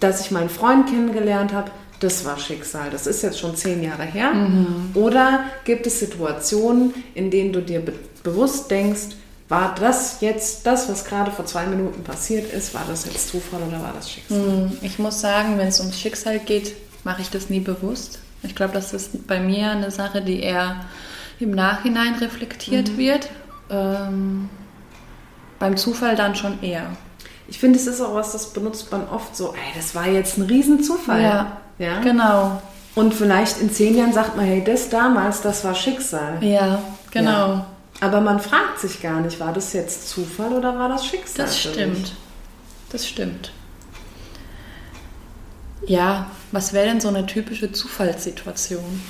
[0.00, 2.90] dass ich meinen Freund kennengelernt habe, das war Schicksal.
[2.90, 4.32] Das ist jetzt schon zehn Jahre her.
[4.32, 4.90] Mhm.
[4.94, 9.16] Oder gibt es Situationen, in denen du dir be bewusst denkst,
[9.48, 13.62] war das jetzt das, was gerade vor zwei Minuten passiert ist, war das jetzt Zufall
[13.62, 14.38] oder war das Schicksal?
[14.38, 18.18] Hm, ich muss sagen, wenn es ums Schicksal geht, mache ich das nie bewusst.
[18.42, 20.84] Ich glaube, das ist bei mir eine Sache, die eher
[21.40, 22.98] im Nachhinein reflektiert mhm.
[22.98, 23.30] wird.
[23.70, 24.50] Ähm,
[25.58, 26.86] beim Zufall dann schon eher.
[27.48, 30.36] Ich finde, es ist auch was, das benutzt man oft so, ey, das war jetzt
[30.36, 31.22] ein Riesenzufall.
[31.22, 32.60] Ja, ja, genau.
[32.94, 36.42] Und vielleicht in zehn Jahren sagt man, hey, das damals, das war Schicksal.
[36.42, 37.30] Ja, genau.
[37.30, 37.66] Ja.
[38.00, 41.46] Aber man fragt sich gar nicht, war das jetzt Zufall oder war das Schicksal?
[41.46, 42.14] Das stimmt.
[42.90, 43.52] Das stimmt.
[45.86, 49.02] Ja, Was wäre denn so eine typische Zufallssituation?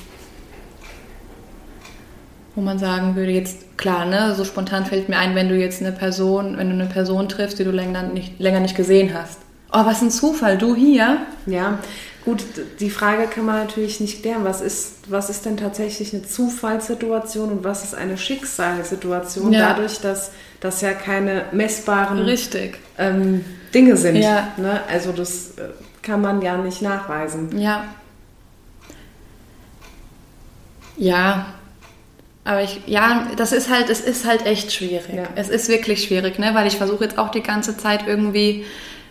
[2.55, 5.81] Wo man sagen würde, jetzt klar, ne, so spontan fällt mir ein, wenn du jetzt
[5.81, 9.39] eine Person, wenn du eine Person triffst, die du länger nicht, länger nicht gesehen hast.
[9.73, 11.19] Oh, was ein Zufall, du hier?
[11.47, 11.79] Ja,
[12.29, 12.45] gut,
[12.79, 14.45] die Frage kann man natürlich nicht klären.
[14.45, 19.51] Was ist, was ist denn tatsächlich eine Zufallssituation und was ist eine Schicksalssituation?
[19.51, 19.71] Ja.
[19.71, 22.29] Dadurch, dass das ja keine messbaren
[22.99, 24.17] ähm, Dinge sind.
[24.17, 24.49] Ja.
[24.59, 24.83] Ne?
[24.91, 25.71] Also das äh,
[26.03, 27.59] kann man ja nicht nachweisen.
[27.59, 27.85] Ja.
[30.99, 31.47] Ja.
[32.45, 35.15] Aber ich, ja, das ist halt, es ist halt echt schwierig.
[35.15, 35.29] Ja.
[35.35, 36.51] Es ist wirklich schwierig, ne?
[36.55, 38.67] Weil ich versuche jetzt auch die ganze Zeit irgendwie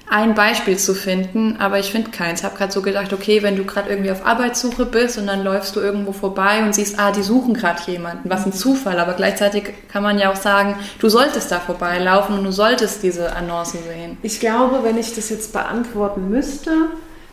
[0.09, 2.39] ein Beispiel zu finden, aber ich finde keins.
[2.39, 5.43] Ich habe gerade so gedacht, okay, wenn du gerade irgendwie auf Arbeitssuche bist und dann
[5.43, 8.99] läufst du irgendwo vorbei und siehst, ah, die suchen gerade jemanden, was ein Zufall.
[8.99, 13.35] Aber gleichzeitig kann man ja auch sagen, du solltest da vorbeilaufen und du solltest diese
[13.35, 14.17] Annonce sehen.
[14.21, 16.71] Ich glaube, wenn ich das jetzt beantworten müsste,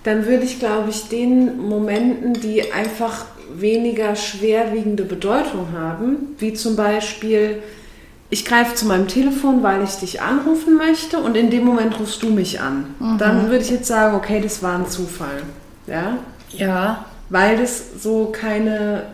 [0.03, 6.75] dann würde ich, glaube ich, den Momenten, die einfach weniger schwerwiegende Bedeutung haben, wie zum
[6.75, 7.63] Beispiel,
[8.35, 12.20] ich greife zu meinem Telefon, weil ich dich anrufen möchte und in dem Moment rufst
[12.25, 12.87] du mich an.
[13.18, 15.42] Dann würde ich jetzt sagen, okay, das war ein Zufall.
[15.87, 16.18] Ja?
[16.51, 19.05] Ja, Weil das so keine,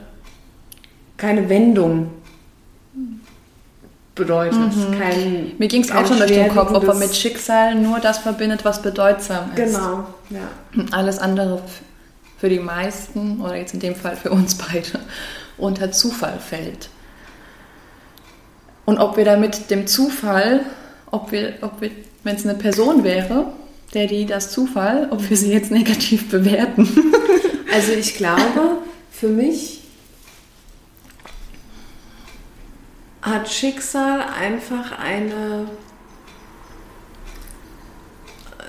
[1.19, 2.11] keine Wendung
[4.15, 4.59] bedeutet.
[4.99, 8.19] Kein, mir ging es auch schon durch den Kopf, ob schwerwiegendes- mit Schicksal nur das
[8.19, 9.57] verbindet, was bedeutsam ist.
[9.57, 10.41] Genau, ja.
[10.77, 11.61] Und Alles andere
[12.39, 14.99] für die meisten, oder jetzt in dem Fall für uns beide,
[15.59, 16.89] unter Zufall fällt.
[18.91, 20.67] Und ob wir damit dem Zufall,
[21.13, 21.93] ob wir, ob wir
[22.25, 23.53] wenn es eine Person wäre,
[23.95, 26.89] der die das Zufall, ob wir sie jetzt negativ bewerten.
[27.73, 28.79] Also ich glaube,
[29.13, 29.83] für mich
[33.23, 35.67] hat Schicksal einfach eine...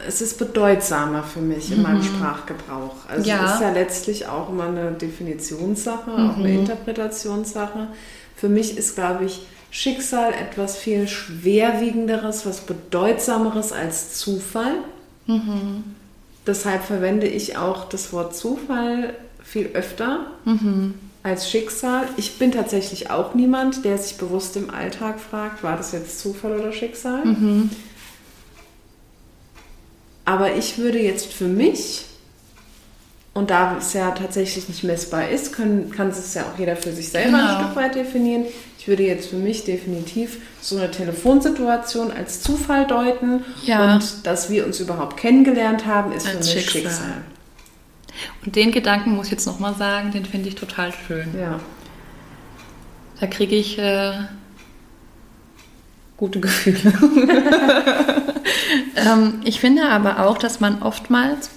[0.07, 3.09] Es ist bedeutsamer für mich in meinem Sprachgebrauch.
[3.09, 3.45] Also Ja.
[3.45, 7.87] es ist ja letztlich auch immer eine Definitionssache, auch eine Interpretationssache.
[8.35, 14.75] Für mich ist, glaube ich, Schicksal etwas viel schwerwiegenderes, was bedeutsameres als Zufall.
[16.45, 20.27] Deshalb verwende ich auch das Wort Zufall viel öfter
[21.23, 22.03] als Schicksal.
[22.17, 26.59] Ich bin tatsächlich auch niemand, der sich bewusst im Alltag fragt, war das jetzt Zufall
[26.59, 27.23] oder Schicksal?
[30.25, 32.05] Aber ich würde jetzt für mich,
[33.33, 36.91] und da es ja tatsächlich nicht messbar ist, können, kann es ja auch jeder für
[36.91, 37.55] sich selber Genau.
[37.55, 38.45] ein Stück weit definieren.
[38.81, 43.45] Ich würde jetzt für mich definitiv so eine Telefonsituation als Zufall deuten.
[43.63, 43.93] Ja.
[43.93, 46.81] Und dass wir uns überhaupt kennengelernt haben, ist Als für mich Schicksal.
[46.81, 47.21] Schicksal.
[48.43, 51.27] Und den Gedanken muss ich jetzt nochmal sagen, den finde ich total schön.
[51.39, 51.59] Ja.
[53.19, 54.13] Da kriege ich äh,
[56.17, 56.91] gute Gefühle.
[58.95, 61.51] ähm, ich finde aber auch, dass man oftmals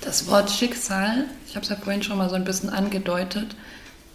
[0.00, 3.54] das Wort Schicksal, ich habe es ja vorhin schon mal so ein bisschen angedeutet,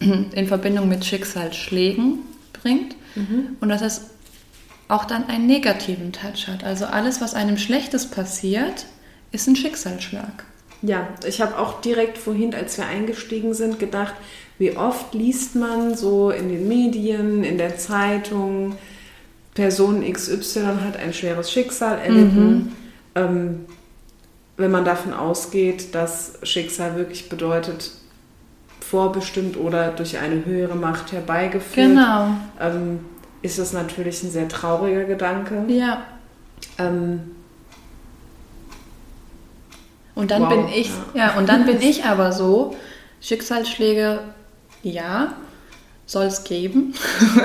[0.00, 2.20] in Verbindung mit Schicksalsschlägen
[2.52, 2.96] bringt
[3.60, 4.10] und dass es
[4.88, 6.64] auch dann einen negativen Touch hat.
[6.64, 8.86] Also alles, was einem Schlechtes passiert,
[9.32, 10.44] ist ein Schicksalsschlag.
[10.82, 14.14] Ja, ich habe auch direkt vorhin, als wir eingestiegen sind, gedacht,
[14.58, 18.76] wie oft liest man so in den Medien, in der Zeitung,
[19.54, 22.72] Person XY hat ein schweres Schicksal erlitten.
[23.14, 23.66] Ähm,
[24.56, 27.92] wenn man davon ausgeht, dass Schicksal wirklich bedeutet,
[28.94, 32.28] vorbestimmt oder durch eine höhere Macht herbeigeführt, Genau.
[32.60, 33.00] ähm,
[33.42, 35.64] ist das natürlich ein sehr trauriger Gedanke.
[35.66, 36.02] Ja.
[36.78, 37.32] Ähm,
[40.14, 41.36] Und dann Wow, bin ich, ja.
[41.36, 42.76] und dann bin ich aber so,
[43.20, 44.20] Schicksalsschläge,
[44.84, 45.32] ja,
[46.06, 46.94] soll es geben.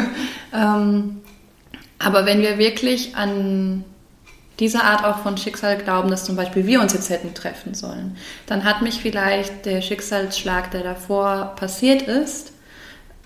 [0.53, 1.21] ähm,
[1.97, 3.83] aber wenn wir wirklich an
[4.59, 8.17] diese Art auch von Schicksal glauben, dass zum Beispiel wir uns jetzt hätten treffen sollen,
[8.45, 12.51] dann hat mich vielleicht der Schicksalsschlag, der davor passiert ist,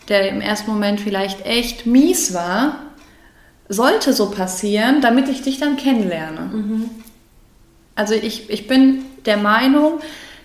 [0.09, 2.79] der im ersten Moment vielleicht echt mies war,
[3.69, 6.51] sollte so passieren, damit ich dich dann kennenlerne.
[7.95, 9.99] Also ich, ich bin der Meinung,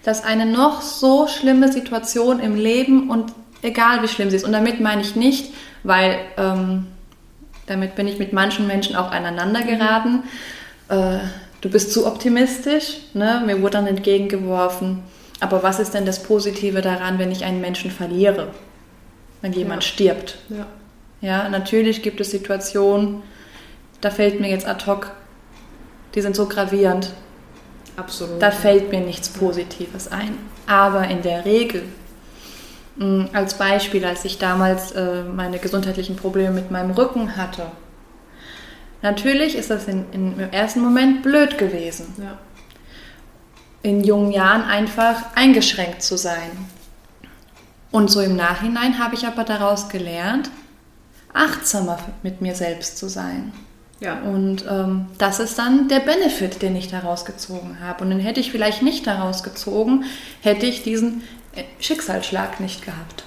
[0.05, 4.53] dass eine noch so schlimme Situation im Leben und egal wie schlimm sie ist, und
[4.53, 6.87] damit meine ich nicht, weil ähm,
[7.67, 10.23] damit bin ich mit manchen Menschen auch aneinander geraten,
[10.89, 11.19] äh,
[11.61, 13.43] du bist zu optimistisch, ne?
[13.45, 15.03] mir wurde dann entgegengeworfen,
[15.41, 18.49] aber was ist denn das Positive daran, wenn ich einen Menschen verliere,
[19.43, 19.89] wenn jemand Ja.
[19.89, 20.39] stirbt?
[20.49, 20.67] ja.
[21.21, 23.23] Ja, natürlich gibt es Situationen,
[24.01, 25.11] da fällt mir jetzt ad hoc,
[26.15, 27.11] die sind so gravierend,
[27.97, 28.41] Absolut.
[28.41, 30.39] da fällt mir nichts Positives ein.
[30.69, 31.83] Aber in der Regel,
[32.99, 37.63] mh, als Beispiel, als ich damals äh, meine gesundheitlichen Probleme mit meinem Rücken hatte,
[39.03, 42.15] natürlich ist das in, in, im ersten Moment blöd gewesen.
[42.19, 42.39] ja.
[43.83, 46.51] in jungen Jahren einfach eingeschränkt zu sein.
[47.91, 50.51] Und so im Nachhinein habe ich aber daraus gelernt,
[51.33, 53.53] achtsamer mit mir selbst zu sein.
[54.01, 54.21] Ja.
[54.21, 58.05] Und ähm, das ist dann der Benefit, den ich daraus gezogen habe.
[58.05, 60.05] Und den hätte ich vielleicht nicht daraus gezogen,
[60.41, 61.23] hätte ich diesen
[61.57, 63.25] äh, Schicksalsschlag nicht gehabt.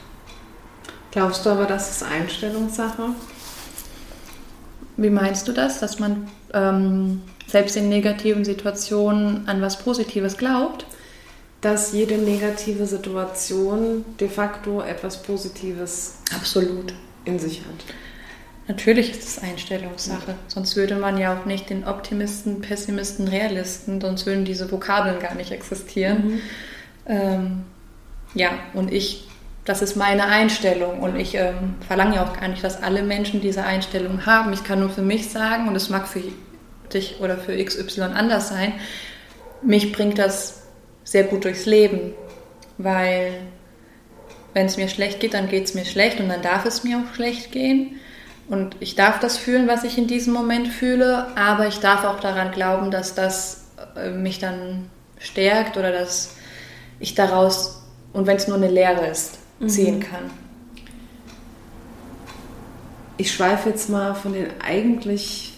[1.11, 3.09] Glaubst du aber, das ist Einstellungssache?
[5.01, 10.85] Wie meinst du das, dass man ähm, selbst in negativen Situationen an was Positives glaubt?
[11.61, 16.93] Dass jede negative Situation de facto etwas Positives Absolut.
[17.25, 17.95] in sich hat.
[18.67, 20.31] Natürlich ist es Einstellungssache.
[20.31, 20.37] Ja.
[20.47, 25.35] Sonst würde man ja auch nicht den Optimisten, Pessimisten, Realisten, sonst würden diese Vokabeln gar
[25.35, 26.25] nicht existieren.
[26.25, 26.41] Mhm.
[27.07, 27.63] Ähm,
[28.33, 29.27] ja, und ich,
[29.65, 30.99] das ist meine Einstellung.
[30.99, 34.53] Und ich ähm, verlange ja auch gar nicht, dass alle Menschen diese Einstellung haben.
[34.53, 36.21] Ich kann nur für mich sagen, und es mag für
[36.93, 38.73] dich oder für XY anders sein,
[39.61, 40.63] mich bringt das
[41.03, 42.13] sehr gut durchs Leben,
[42.77, 43.33] weil
[44.53, 46.97] wenn es mir schlecht geht, dann geht es mir schlecht und dann darf es mir
[46.97, 47.99] auch schlecht gehen.
[48.49, 52.19] Und ich darf das fühlen, was ich in diesem Moment fühle, aber ich darf auch
[52.19, 56.35] daran glauben, dass das äh, mich dann stärkt oder dass
[56.99, 59.69] ich daraus, und wenn es nur eine Lehre ist, mhm.
[59.69, 60.29] ziehen kann.
[63.17, 65.53] Ich schweife jetzt mal von den eigentlich,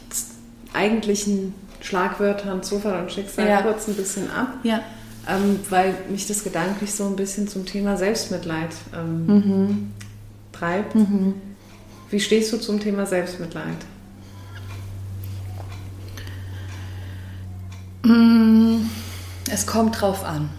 [0.73, 3.61] eigentlichen Schlagwörtern Zufall und Schicksal ja.
[3.61, 4.55] kurz ein bisschen ab.
[4.63, 4.81] Ja.
[5.27, 9.93] Ähm, weil mich das gedanklich so ein bisschen zum Thema Selbstmitleid ähm, mhm.
[10.51, 10.95] treibt.
[10.95, 11.35] Mhm.
[12.09, 13.77] Wie stehst du zum Thema Selbstmitleid?
[18.03, 18.81] Mm,
[19.49, 20.49] es kommt drauf an.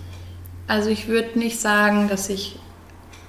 [0.66, 2.58] Also ich würde nicht sagen, dass ich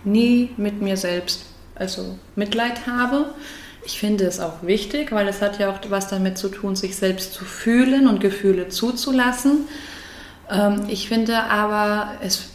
[0.05, 3.33] nie mit mir selbst also Mitleid habe.
[3.85, 6.95] Ich finde es auch wichtig, weil es hat ja auch was damit zu tun, sich
[6.95, 9.67] selbst zu fühlen und Gefühle zuzulassen.
[10.49, 12.49] Ähm, ich finde aber es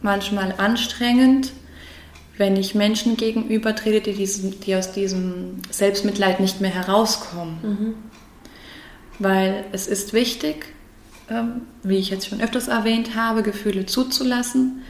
[0.00, 1.52] manchmal anstrengend,
[2.38, 7.58] wenn ich Menschen gegenüber trete, die, diesen, die aus diesem Selbstmitleid nicht mehr herauskommen.
[7.62, 7.94] Mhm.
[9.18, 10.66] Weil es ist wichtig,
[11.30, 14.82] ähm, wie ich jetzt schon öfters erwähnt habe, Gefühle zuzulassen.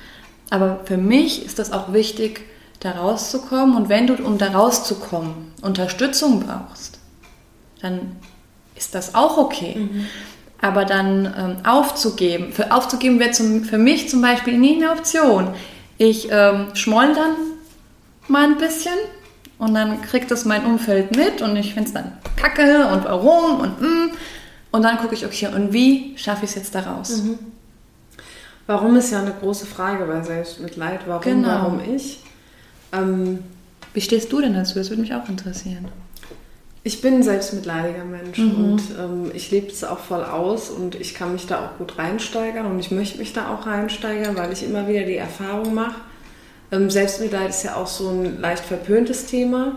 [0.51, 2.43] Aber für mich ist es auch wichtig,
[2.81, 3.77] da rauszukommen.
[3.77, 6.99] Und wenn du, um da rauszukommen, Unterstützung brauchst,
[7.81, 8.17] dann
[8.75, 9.77] ist das auch okay.
[9.77, 10.07] Mhm.
[10.61, 15.49] Aber dann ähm, aufzugeben, für aufzugeben wäre für mich zum Beispiel nie eine Option.
[15.99, 17.37] Ich ähm, schmoll dann
[18.29, 18.95] mal ein bisschen
[19.59, 23.61] und dann kriegt das mein Umfeld mit und ich finde es dann kacke und warum
[23.61, 24.11] und mm.
[24.77, 27.23] Und dann gucke ich, okay, und wie schaffe ich es jetzt daraus?
[27.23, 27.39] Mhm.
[28.67, 31.01] Warum ist ja eine große Frage bei Selbstmitleid.
[31.07, 31.49] Warum, genau.
[31.49, 32.21] warum ich?
[32.93, 33.41] Ähm,
[33.95, 34.75] wie stehst du denn dazu?
[34.75, 35.89] Das würde mich auch interessieren.
[36.83, 38.65] Ich bin ein selbstmitleidiger Mensch mhm.
[38.65, 41.99] und ähm, ich lebe es auch voll aus und ich kann mich da auch gut
[41.99, 45.97] reinsteigern und ich möchte mich da auch reinsteigern, weil ich immer wieder die Erfahrung mache.
[46.71, 49.73] Ähm, Selbstmitleid ist ja auch so ein leicht verpöntes Thema.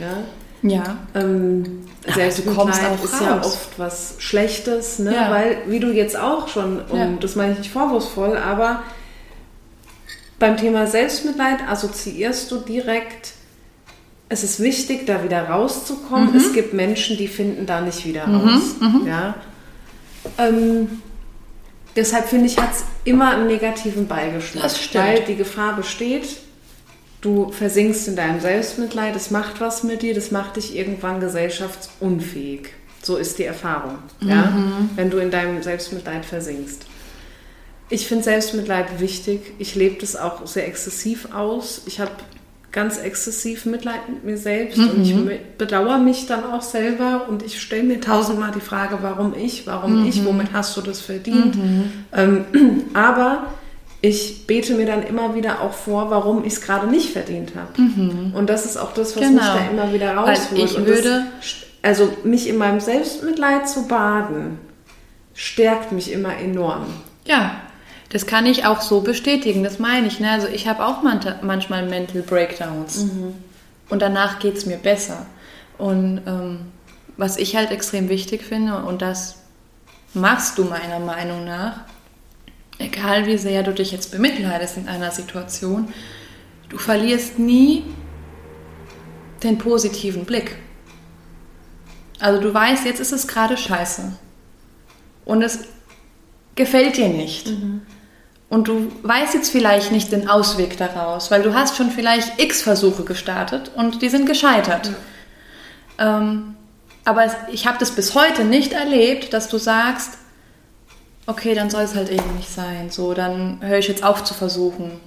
[0.00, 0.24] Ja.
[0.62, 0.98] Ja.
[1.14, 3.20] Ähm, Selbstmitleid ist raus.
[3.22, 5.14] ja oft was Schlechtes, ne?
[5.14, 5.30] Ja.
[5.30, 7.08] weil, wie du jetzt auch schon, und ja.
[7.20, 8.82] das meine ich nicht vorwurfsvoll, aber
[10.38, 13.34] beim Thema Selbstmitleid assoziierst du direkt
[14.32, 16.30] es ist wichtig, da wieder rauszukommen.
[16.30, 16.36] Mhm.
[16.36, 18.36] Es gibt Menschen, die finden da nicht wieder mhm.
[18.36, 18.62] raus.
[18.78, 19.06] Mhm.
[19.06, 19.34] Ja.
[20.38, 21.02] Ähm,
[21.96, 24.70] deshalb finde ich, hat es immer einen negativen Beigeschmack.
[24.92, 26.28] Weil die Gefahr besteht,
[27.20, 32.70] du versinkst in deinem Selbstmitleid, das macht was mit dir, das macht dich irgendwann gesellschaftsunfähig.
[33.02, 34.46] So ist die Erfahrung, ja?
[34.46, 34.90] Mhm.
[34.96, 36.84] wenn du in deinem Selbstmitleid versinkst.
[37.88, 39.54] Ich finde Selbstmitleid wichtig.
[39.58, 41.82] Ich lebe das auch sehr exzessiv aus.
[41.86, 42.12] Ich habe
[42.72, 44.90] ganz exzessiv Mitleid mit mir selbst mhm.
[44.90, 49.34] und ich bedauere mich dann auch selber und ich stelle mir tausendmal die Frage, warum
[49.34, 50.08] ich, warum mhm.
[50.08, 51.56] ich, womit hast du das verdient?
[51.56, 51.92] Mhm.
[52.12, 52.44] Ähm,
[52.94, 53.46] aber
[54.02, 57.80] ich bete mir dann immer wieder auch vor, warum ich es gerade nicht verdient habe.
[57.80, 58.32] Mhm.
[58.34, 59.42] Und das ist auch das, was genau.
[59.42, 60.60] mich da immer wieder rausholt.
[60.62, 64.58] ich würde das, also mich in meinem Selbstmitleid zu baden,
[65.34, 66.86] stärkt mich immer enorm.
[67.26, 67.56] Ja,
[68.08, 70.18] das kann ich auch so bestätigen, das meine ich.
[70.18, 70.30] Ne?
[70.30, 73.34] Also ich habe auch manchmal Mental Breakdowns mhm.
[73.90, 75.26] und danach geht es mir besser.
[75.78, 76.60] Und ähm,
[77.16, 79.36] was ich halt extrem wichtig finde, und das
[80.14, 81.80] machst du meiner Meinung nach,
[82.80, 85.92] egal wie sehr du dich jetzt bemitleidest in einer Situation,
[86.68, 87.84] du verlierst nie
[89.42, 90.56] den positiven Blick.
[92.18, 94.12] Also du weißt, jetzt ist es gerade scheiße.
[95.24, 95.60] Und es
[96.54, 97.48] gefällt dir nicht.
[97.48, 97.82] Mhm.
[98.48, 102.62] Und du weißt jetzt vielleicht nicht den Ausweg daraus, weil du hast schon vielleicht x
[102.62, 104.90] Versuche gestartet und die sind gescheitert.
[105.98, 106.18] Ja.
[106.18, 106.56] Ähm,
[107.04, 110.18] aber ich habe das bis heute nicht erlebt, dass du sagst,
[111.30, 112.90] okay, dann soll es halt eben nicht sein.
[112.90, 115.00] So, dann höre ich jetzt auf zu versuchen.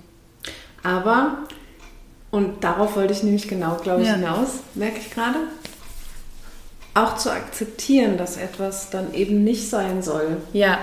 [0.84, 1.38] Aber,
[2.32, 4.16] und darauf wollte ich nämlich genau, glaube ich, Ja.
[4.16, 5.40] hinaus, merke ich gerade,
[6.94, 10.78] auch zu akzeptieren, dass etwas dann eben nicht sein soll, Ja,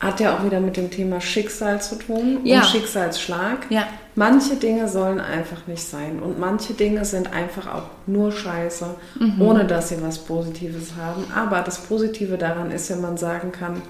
[0.00, 2.60] hat ja auch wieder mit dem Thema Schicksal zu tun Ja.
[2.60, 3.66] und Schicksalsschlag.
[3.70, 8.86] ja, Manche Dinge sollen einfach nicht sein und manche Dinge sind einfach auch nur Scheiße,
[9.20, 9.40] Mhm.
[9.40, 11.24] ohne dass sie was Positives haben.
[11.34, 13.80] Aber das Positive daran ist, wenn man sagen kann,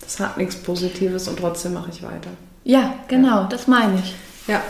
[0.00, 2.30] das hat nichts Positives und trotzdem mache ich weiter.
[2.64, 4.14] ja, genau, das meine ich.
[4.46, 4.62] Ja,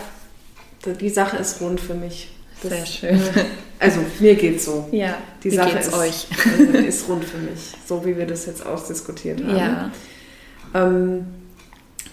[0.85, 2.31] die Sache ist rund für mich.
[2.61, 3.21] Das- Sehr schön.
[3.81, 4.89] Also mir geht's so.
[4.91, 6.27] Ja, Die Sache ist, euch?
[6.85, 9.55] ist rund für mich, so wie wir das jetzt ausdiskutiert haben.
[9.57, 9.89] Ja,
[10.73, 11.25] Ähm,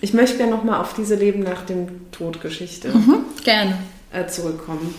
[0.01, 3.79] ich möchte gerne nochmal auf diese Leben nach dem Tod Geschichte mhm, gerne.
[4.13, 4.95] äh, zurückkommen.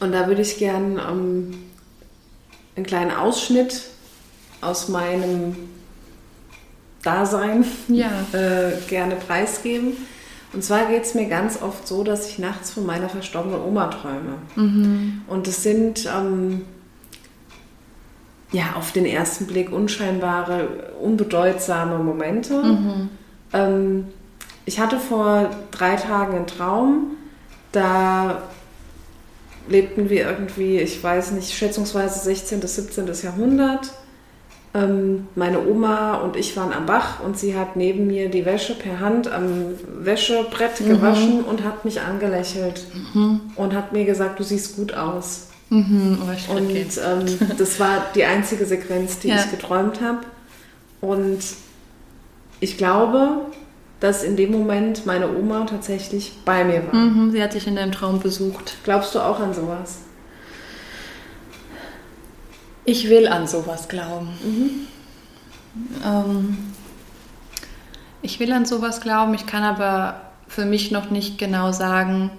[0.00, 1.54] Und da würde ich gerne ähm,
[2.74, 3.82] einen kleinen Ausschnitt
[4.60, 5.56] aus meinem
[7.02, 9.96] Dasein Ja, äh, gerne preisgeben.
[10.52, 13.88] Und zwar geht es mir ganz oft so, dass ich nachts von meiner verstorbenen Oma
[13.88, 14.38] träume.
[14.54, 15.22] mhm.
[15.26, 16.62] Und es sind ähm,
[18.52, 20.68] ja auf den ersten Blick unscheinbare,
[21.00, 22.62] unbedeutsame Momente.
[22.62, 23.08] Mhm.
[23.52, 24.04] Ähm,
[24.64, 27.16] ich hatte vor drei Tagen einen Traum,
[27.72, 28.42] da
[29.68, 32.60] lebten wir irgendwie, ich weiß nicht, schätzungsweise 16.
[32.60, 33.10] bis 17.
[33.22, 33.92] Jahrhundert.
[34.74, 38.74] Ähm, meine Oma und ich waren am Bach und sie hat neben mir die Wäsche
[38.74, 42.86] per Hand am Wäschebrett gewaschen und hat mich angelächelt
[43.56, 45.48] und hat mir gesagt, du siehst gut aus.
[45.72, 46.18] Mhm.
[46.54, 49.36] Und ähm, das war die einzige Sequenz, die Ja.
[49.36, 50.18] ich geträumt habe.
[51.00, 51.38] Und
[52.60, 53.46] ich glaube,
[53.98, 56.94] dass in dem Moment meine Oma tatsächlich bei mir war.
[56.94, 58.76] Mhm, sie hat dich in deinem Traum besucht.
[58.84, 59.98] Glaubst du auch an sowas?
[62.84, 64.28] Ich will an sowas glauben.
[66.04, 66.58] Ähm,
[68.20, 72.30] ich will an sowas glauben, ich kann aber für mich noch nicht genau sagen,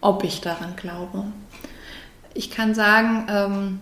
[0.00, 1.24] ob ich daran glaube.
[2.34, 3.80] Ich kann sagen, ähm,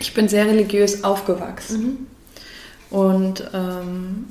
[0.00, 2.08] ich bin sehr religiös aufgewachsen.
[2.90, 4.26] Und ähm,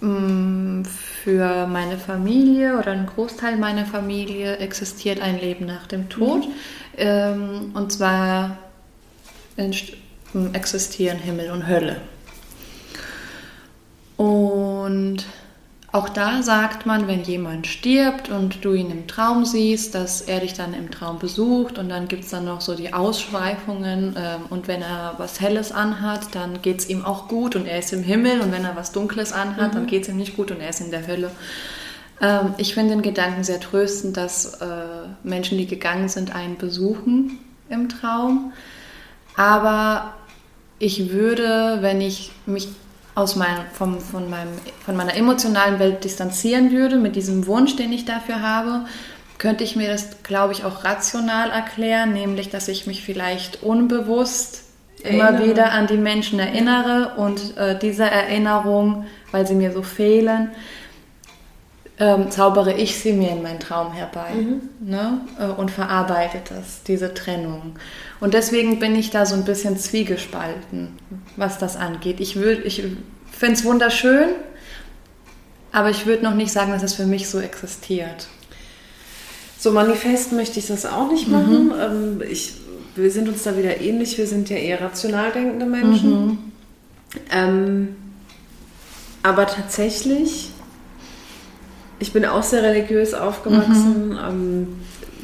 [0.00, 0.88] mh,
[1.22, 6.48] für meine Familie oder einen Großteil meiner Familie existiert ein Leben nach dem Tod.
[6.96, 8.58] Ähm, und zwar
[9.56, 9.94] entst-
[10.34, 12.00] m, existieren Himmel und Hölle.
[14.16, 15.26] Und
[15.90, 20.40] auch da sagt man, wenn jemand stirbt und du ihn im Traum siehst, dass er
[20.40, 24.42] dich dann im Traum besucht und dann gibt es dann noch so die Ausschweifungen ähm,
[24.50, 27.94] und wenn er was Helles anhat, dann geht es ihm auch gut und er ist
[27.94, 30.60] im Himmel und wenn er was Dunkles anhat, dann geht es ihm nicht gut und
[30.60, 31.30] er ist in der Hölle.
[32.20, 34.66] Ähm, ich finde den Gedanken sehr tröstend, dass äh,
[35.22, 37.38] Menschen, die gegangen sind, einen besuchen
[37.70, 38.52] im Traum.
[39.36, 40.14] Aber
[40.78, 42.68] ich würde, wenn ich mich
[43.18, 44.50] aus meinem, vom, von, meinem,
[44.84, 48.86] von meiner emotionalen Welt distanzieren würde, mit diesem Wunsch, den ich dafür habe,
[49.38, 54.62] könnte ich mir das, glaube ich, auch rational erklären, nämlich, dass ich mich vielleicht unbewusst
[55.02, 55.48] immer Erinnere.
[55.48, 60.50] wieder an die Menschen erinnere und äh, diese Erinnerung, weil sie mir so fehlen,
[62.00, 64.30] ähm, zaubere ich sie mir in meinen Traum herbei
[64.80, 65.20] ne?
[65.38, 67.74] äh, und verarbeite das, diese Trennung.
[68.20, 70.90] Und deswegen bin ich da so ein bisschen zwiegespalten,
[71.36, 72.20] was das angeht.
[72.20, 72.82] Ich, würd- ich
[73.32, 74.28] finde es wunderschön,
[75.72, 78.28] aber ich würde noch nicht sagen, dass es für mich so existiert.
[79.58, 81.72] So manifest möchte ich das auch nicht machen.
[81.80, 82.54] Ähm, ich,
[82.94, 84.16] wir sind uns da wieder ähnlich.
[84.18, 86.52] Wir sind ja eher rational denkende Menschen.
[87.32, 87.96] Ähm,
[89.22, 90.50] aber tatsächlich,
[91.98, 94.18] ich bin auch sehr religiös aufgewachsen.
[94.22, 94.68] Ähm,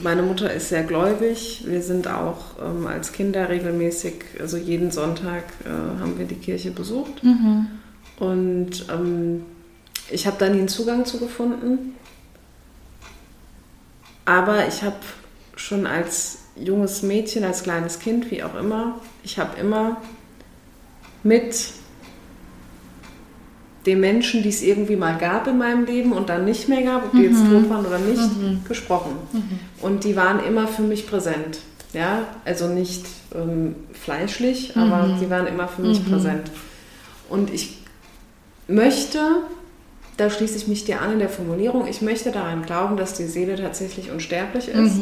[0.03, 1.65] meine Mutter ist sehr gläubig.
[1.67, 5.69] Wir sind auch ähm, als Kinder regelmäßig, also jeden Sonntag äh,
[6.01, 7.23] haben wir die Kirche besucht.
[8.19, 9.45] Und ähm,
[10.11, 11.95] ich habe da nie einen Zugang zu gefunden.
[14.25, 14.97] Aber ich habe
[15.57, 19.97] schon als junges Mädchen, als kleines Kind, wie auch immer, ich habe immer
[21.23, 21.73] mit
[23.87, 27.05] den Menschen, die es irgendwie mal gab in meinem Leben und dann nicht mehr gab,
[27.05, 29.13] ob die jetzt tot waren oder nicht, gesprochen.
[29.83, 31.59] Und die waren immer für mich präsent.
[31.93, 36.51] Ja, also nicht ähm, fleischlich, aber sie waren immer für mich präsent.
[37.29, 37.79] Und ich
[38.67, 39.19] möchte,
[40.17, 43.27] da schließe ich mich dir an in der Formulierung, ich möchte daran glauben, dass die
[43.27, 44.97] Seele tatsächlich unsterblich ist.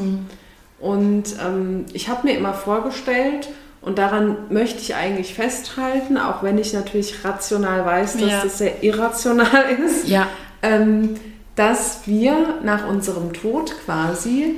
[0.80, 3.48] Und ähm, ich habe mir immer vorgestellt,
[3.82, 8.42] und daran möchte ich eigentlich festhalten, auch wenn ich natürlich rational weiß, dass Ja.
[8.44, 10.28] das sehr irrational ist, Ja.
[10.62, 11.14] ähm,
[11.56, 14.54] dass wir nach unserem Tod quasi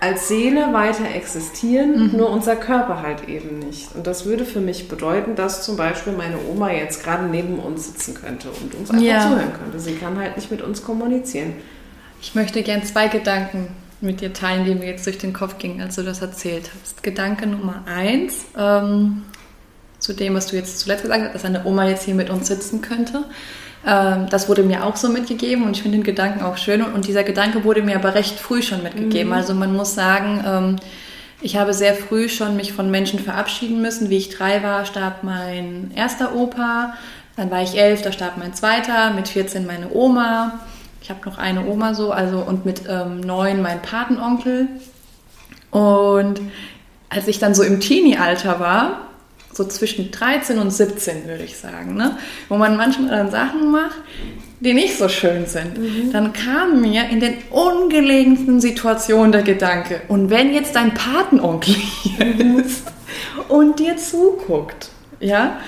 [0.00, 2.16] als Seele weiter existieren, mhm.
[2.16, 3.94] nur unser Körper halt eben nicht.
[3.96, 7.86] Und das würde für mich bedeuten, dass zum Beispiel meine Oma jetzt gerade neben uns
[7.88, 9.22] sitzen könnte und uns einfach ja.
[9.22, 9.80] zuhören könnte.
[9.80, 11.54] Sie kann halt nicht mit uns kommunizieren.
[12.22, 13.68] Ich möchte gern zwei Gedanken
[14.00, 17.02] mit dir teilen, die mir jetzt durch den Kopf gingen, als du das erzählt hast.
[17.02, 19.24] Gedanke Nummer eins, ähm,
[19.98, 22.46] zu dem, was du jetzt zuletzt gesagt hast, dass eine Oma jetzt hier mit uns
[22.46, 23.24] sitzen könnte.
[23.86, 26.82] Ähm, das wurde mir auch so mitgegeben und ich finde den Gedanken auch schön.
[26.82, 29.28] Und dieser Gedanke wurde mir aber recht früh schon mitgegeben.
[29.28, 29.34] Mhm.
[29.34, 30.76] Also man muss sagen, ähm,
[31.40, 34.10] ich habe sehr früh schon mich von Menschen verabschieden müssen.
[34.10, 36.94] Wie ich drei war, starb mein erster Opa.
[37.36, 39.12] Dann war ich elf, da starb mein zweiter.
[39.12, 40.60] Mit 14 meine Oma.
[41.00, 44.68] Ich habe noch eine Oma so, also und mit ähm, neun mein Patenonkel.
[45.70, 46.40] Und
[47.08, 49.08] als ich dann so im Teenie-Alter war,
[49.52, 52.16] so zwischen 13 und 17, würde ich sagen, ne?
[52.48, 53.96] wo man manchmal dann Sachen macht,
[54.60, 56.12] die nicht so schön sind, mhm.
[56.12, 62.24] dann kam mir in den ungelegensten Situationen der Gedanke, und wenn jetzt dein Patenonkel hier
[62.24, 62.58] mhm.
[62.60, 62.84] ist
[63.48, 64.90] und dir zuguckt,
[65.20, 65.58] ja,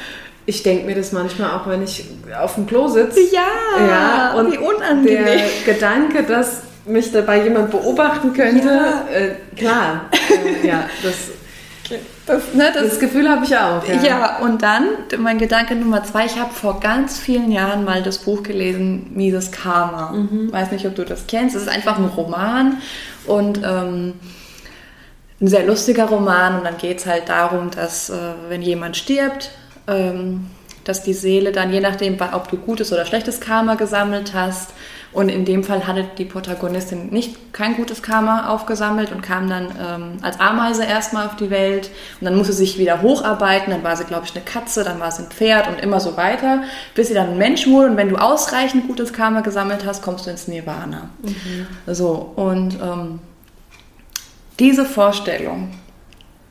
[0.46, 2.04] ich denke mir das manchmal auch, wenn ich
[2.34, 3.20] auf dem Klo sitze.
[3.32, 5.24] Ja, ja und wie unangenehm.
[5.24, 9.04] Der Gedanke, dass mich dabei jemand beobachten könnte, ja.
[9.12, 11.14] äh, klar, äh, ja, das
[12.26, 13.86] das, ne, das, das Gefühl habe ich auch.
[13.86, 14.02] Ja.
[14.02, 14.86] ja, und dann
[15.18, 16.26] mein Gedanke Nummer zwei.
[16.26, 20.12] Ich habe vor ganz vielen Jahren mal das Buch gelesen, Mises Karma.
[20.12, 20.52] Mhm.
[20.52, 21.56] Weiß nicht, ob du das kennst.
[21.56, 22.78] Es ist einfach ein Roman
[23.26, 24.14] und ähm,
[25.40, 26.58] ein sehr lustiger Roman.
[26.58, 28.14] Und dann geht es halt darum, dass äh,
[28.48, 29.50] wenn jemand stirbt,
[29.88, 30.46] ähm,
[30.84, 34.70] dass die Seele dann, je nachdem, ob du gutes oder schlechtes Karma gesammelt hast,
[35.12, 39.66] und in dem Fall hatte die Protagonistin nicht kein gutes Karma aufgesammelt und kam dann
[39.66, 41.90] ähm, als Ameise erstmal auf die Welt.
[42.20, 43.72] Und dann musste sie sich wieder hocharbeiten.
[43.72, 46.16] Dann war sie, glaube ich, eine Katze, dann war sie ein Pferd und immer so
[46.16, 46.62] weiter,
[46.94, 47.90] bis sie dann ein Mensch wurde.
[47.90, 51.10] Und wenn du ausreichend gutes Karma gesammelt hast, kommst du ins Nirvana.
[51.22, 51.66] Mhm.
[51.92, 53.18] So, und ähm,
[54.60, 55.72] diese Vorstellung,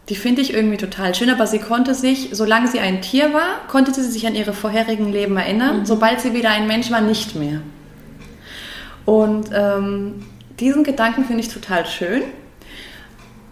[0.09, 3.67] die finde ich irgendwie total schön, aber sie konnte sich, solange sie ein Tier war,
[3.67, 5.81] konnte sie sich an ihre vorherigen Leben erinnern.
[5.81, 5.85] Mhm.
[5.85, 7.61] Sobald sie wieder ein Mensch war, nicht mehr.
[9.05, 10.25] Und ähm,
[10.59, 12.23] diesen Gedanken finde ich total schön,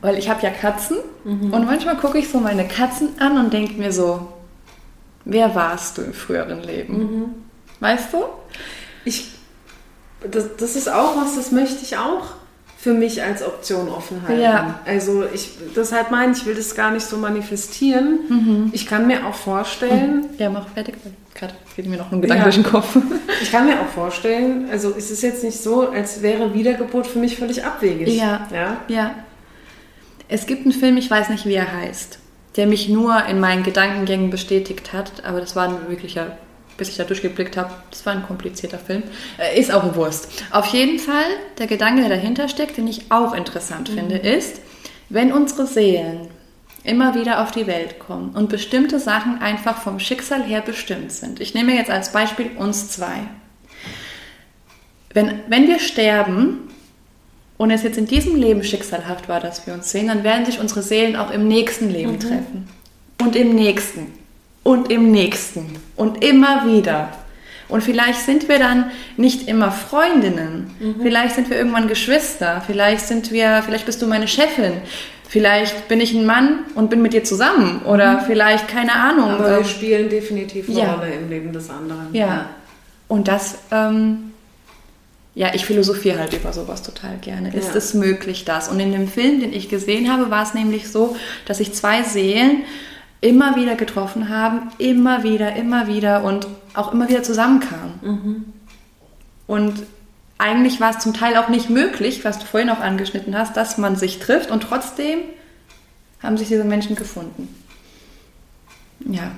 [0.01, 1.53] weil ich habe ja Katzen mhm.
[1.53, 4.27] und manchmal gucke ich so meine Katzen an und denke mir so,
[5.25, 6.97] wer warst du im früheren Leben?
[6.97, 7.25] Mhm.
[7.79, 8.23] Weißt du?
[9.05, 9.31] Ich,
[10.29, 12.33] das, das ist auch was, das möchte ich auch
[12.87, 14.41] für mich als Option offen halten.
[14.41, 14.79] Ja.
[14.85, 18.19] Also ich, deshalb meine ich, will das gar nicht so manifestieren.
[18.29, 18.69] Mhm.
[18.71, 20.21] Ich kann mir auch vorstellen.
[20.21, 20.25] Mhm.
[20.37, 20.95] Ja, mach fertig.
[21.35, 22.43] Gerade geht mir noch ein Gedanke ja.
[22.45, 22.97] durch den Kopf.
[23.41, 27.19] Ich kann mir auch vorstellen, also es ist jetzt nicht so, als wäre Wiedergeburt für
[27.19, 28.07] mich völlig abwegig.
[28.07, 28.47] Ja.
[28.53, 28.77] Ja.
[28.87, 29.15] ja.
[30.29, 32.19] Es gibt einen Film, ich weiß nicht, wie er heißt,
[32.55, 36.37] der mich nur in meinen Gedankengängen bestätigt hat, aber das war ein wirklicher
[36.77, 37.71] bis ich da durchgeblickt habe.
[37.91, 39.03] Das war ein komplizierter Film.
[39.37, 40.43] Äh, ist auch Wurst.
[40.51, 41.25] Auf jeden Fall,
[41.57, 43.95] der Gedanke, der dahinter steckt, den ich auch interessant mhm.
[43.95, 44.61] finde, ist,
[45.09, 46.27] wenn unsere Seelen
[46.83, 51.41] immer wieder auf die Welt kommen und bestimmte Sachen einfach vom Schicksal her bestimmt sind.
[51.41, 53.27] Ich nehme jetzt als Beispiel uns zwei.
[55.13, 56.69] Wenn, wenn wir sterben
[57.57, 60.59] und es jetzt in diesem Leben schicksalhaft war, dass wir uns sehen, dann werden sich
[60.59, 62.19] unsere Seelen auch im nächsten Leben mhm.
[62.19, 62.69] treffen.
[63.19, 64.13] Und im nächsten
[64.67, 65.65] und im nächsten
[65.95, 67.13] und immer wieder.
[67.69, 70.75] Und vielleicht sind wir dann nicht immer Freundinnen.
[70.81, 70.95] Mhm.
[71.01, 72.61] Vielleicht sind wir irgendwann Geschwister.
[72.67, 74.73] Vielleicht sind wir, vielleicht bist du meine Chefin.
[75.29, 77.81] Vielleicht bin ich ein Mann und bin mit dir zusammen.
[77.85, 78.25] Oder mhm.
[78.27, 79.29] vielleicht, keine Ahnung.
[79.29, 80.93] Aber wir ähm, spielen definitiv eine ja.
[80.95, 82.13] Rolle im Leben des anderen.
[82.13, 82.27] Ja.
[82.27, 82.49] ja.
[83.07, 84.33] Und das, ähm,
[85.33, 87.53] ja, ich philosophiere halt über sowas total gerne.
[87.53, 87.75] Ist ja.
[87.75, 88.67] es möglich, das?
[88.67, 91.15] Und in dem Film, den ich gesehen habe, war es nämlich so,
[91.45, 92.63] dass sich zwei Seelen
[93.21, 97.93] immer wieder getroffen haben, immer wieder, immer wieder und auch immer wieder zusammenkamen.
[98.01, 98.45] Mhm.
[99.47, 99.83] Und
[100.37, 103.77] eigentlich war es zum Teil auch nicht möglich, was du vorhin auch angeschnitten hast, dass
[103.77, 105.19] man sich trifft und trotzdem
[106.21, 107.47] haben sich diese Menschen gefunden.
[108.99, 109.31] Ja.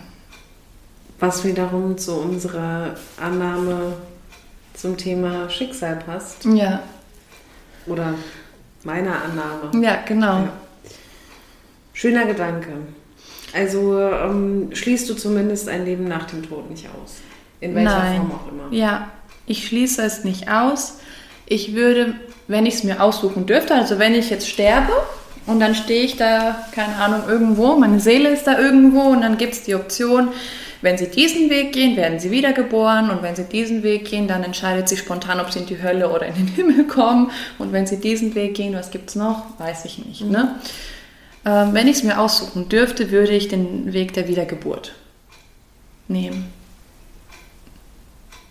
[1.19, 3.93] Was wiederum zu unserer Annahme
[4.73, 6.45] zum Thema Schicksal passt.
[6.45, 6.81] Ja.
[7.85, 8.13] Oder
[8.83, 9.85] meiner Annahme.
[9.85, 10.39] Ja, genau.
[10.39, 10.53] Ja.
[11.93, 12.69] Schöner Gedanke.
[13.53, 17.17] Also ähm, schließt du zumindest ein Leben nach dem Tod nicht aus.
[17.59, 18.17] In welcher Nein.
[18.17, 18.75] Form auch immer.
[18.75, 19.09] Ja,
[19.45, 20.99] ich schließe es nicht aus.
[21.45, 22.13] Ich würde,
[22.47, 24.93] wenn ich es mir aussuchen dürfte, also wenn ich jetzt sterbe
[25.47, 29.37] und dann stehe ich da, keine Ahnung, irgendwo, meine Seele ist da irgendwo und dann
[29.37, 30.29] gibt es die Option,
[30.81, 34.43] wenn sie diesen Weg gehen, werden sie wiedergeboren und wenn sie diesen Weg gehen, dann
[34.43, 37.85] entscheidet sie spontan, ob sie in die Hölle oder in den Himmel kommen und wenn
[37.85, 40.21] sie diesen Weg gehen, was gibt es noch, weiß ich nicht.
[40.21, 40.31] Mhm.
[40.31, 40.55] Ne?
[41.45, 44.93] Ähm, wenn ich es mir aussuchen dürfte, würde ich den Weg der Wiedergeburt
[46.07, 46.45] nehmen.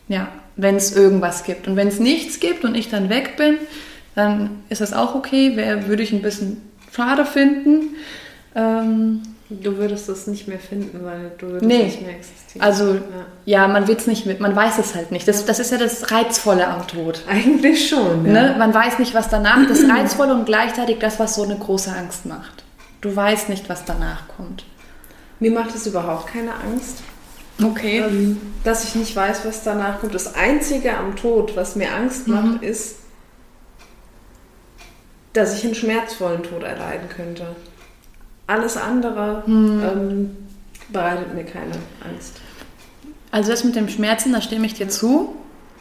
[0.09, 1.68] Ja, wenn es irgendwas gibt.
[1.68, 3.57] Und wenn es nichts gibt und ich dann weg bin,
[4.14, 5.57] dann ist das auch okay.
[5.57, 6.62] Wär, würde ich ein bisschen
[6.93, 7.95] schade finden.
[8.55, 11.84] Ähm, Du würdest es nicht mehr finden, weil du würdest Nee.
[11.84, 12.61] nicht mehr existieren.
[12.61, 13.01] also, Ja.
[13.47, 15.26] ja, man wird's nicht mit, man weiß es halt nicht.
[15.26, 17.22] Das, das ist ja das Reizvolle am Tod.
[17.26, 18.26] Eigentlich schon.
[18.26, 18.32] Ja.
[18.32, 18.57] Ne?
[18.59, 22.26] Man weiß nicht, was danach, das Reizvolle und gleichzeitig das, was so eine große Angst
[22.26, 22.62] macht.
[23.01, 24.65] Du weißt nicht, was danach kommt.
[25.41, 26.99] Mir macht es überhaupt keine Angst,
[27.63, 28.01] Okay.
[28.01, 30.15] ähm, dass ich nicht weiß, was danach kommt.
[30.15, 32.35] Das Einzige am Tod, was mir Angst Mhm.
[32.35, 32.97] macht, ist,
[35.33, 37.55] dass ich einen schmerzvollen Tod erleiden könnte.
[38.47, 39.83] Alles andere Mhm.
[39.83, 40.37] ähm,
[40.89, 41.73] bereitet mir keine
[42.09, 42.41] Angst.
[43.31, 45.37] Also das mit dem Schmerzen, da stimme ich dir zu.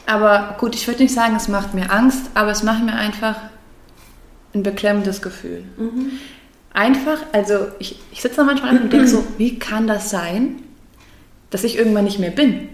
[0.05, 3.37] Aber gut, ich würde nicht sagen, es macht mir Angst, aber es macht mir einfach
[4.53, 5.63] ein beklemmendes Gefühl.
[6.77, 10.57] Einfach, also ich, ich sitze da manchmal und denke so, wie kann das sein,
[11.49, 12.69] dass ich irgendwann nicht mehr bin?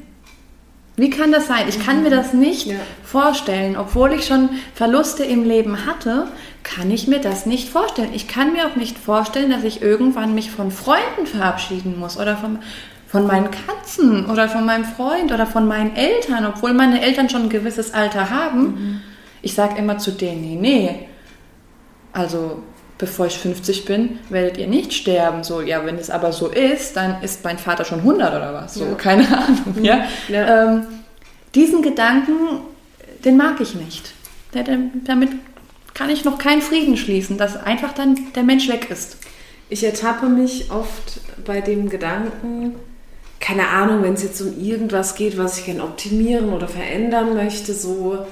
[0.97, 1.67] Wie kann das sein?
[1.69, 2.75] Ich kann mir das nicht Ja.
[3.05, 3.77] vorstellen.
[3.77, 6.27] Obwohl ich schon Verluste im Leben hatte,
[6.63, 8.09] kann ich mir das nicht vorstellen.
[8.13, 12.35] Ich kann mir auch nicht vorstellen, dass ich irgendwann mich von Freunden verabschieden muss oder
[12.35, 12.59] von,
[13.07, 17.43] von meinen Katzen oder von meinem Freund oder von meinen Eltern, obwohl meine Eltern schon
[17.43, 19.01] ein gewisses Alter haben.
[19.41, 21.07] Ich sage immer zu denen, nee, nee,
[22.11, 22.61] also
[23.03, 25.43] bevor ich 50 bin, werdet ihr nicht sterben.
[25.43, 28.75] So, ja, wenn es aber so ist, dann ist mein Vater schon 100 oder was.
[28.75, 28.93] So, Ja.
[28.95, 29.83] keine Ahnung.
[29.83, 30.05] Ja?
[30.29, 30.71] Ja.
[30.71, 30.85] Ähm,
[31.53, 32.61] diesen Gedanken,
[33.25, 34.13] den mag ich nicht.
[34.53, 35.31] Der, der, damit
[35.93, 39.17] kann ich noch keinen Frieden schließen, dass einfach dann der Mensch weg ist.
[39.69, 42.75] Ich ertappe mich oft bei dem Gedanken,
[43.41, 47.73] keine Ahnung, wenn es jetzt um irgendwas geht, was ich gerne optimieren oder verändern möchte,
[47.73, 48.25] so,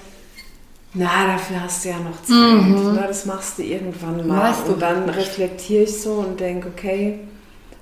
[0.94, 2.96] na, dafür hast du ja noch Zeit.
[2.96, 4.50] Na, das machst du irgendwann mal.
[4.50, 7.20] Weißt du und dann reflektiere ich so und denke, okay,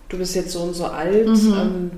[0.09, 1.53] du bist jetzt so und so alt, Mhm.
[1.53, 1.91] ähm,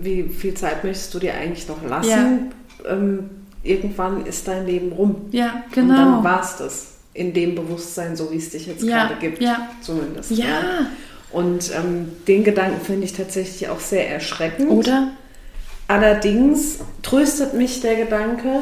[0.00, 2.52] wie viel Zeit möchtest du dir eigentlich noch lassen?
[2.88, 3.30] Ähm,
[3.62, 5.16] irgendwann ist dein Leben rum.
[5.30, 5.94] Ja, Und genau.
[5.96, 6.86] dann war es das.
[7.14, 9.40] In dem Bewusstsein, so wie es dich jetzt Ja, gerade gibt.
[9.40, 9.70] ja.
[9.80, 10.32] Zumindest.
[10.32, 10.46] Ja.
[11.32, 14.68] Und ähm, den Gedanken finde ich tatsächlich auch sehr erschreckend.
[14.70, 15.12] Oder?
[15.88, 18.60] Allerdings tröstet mich der Gedanke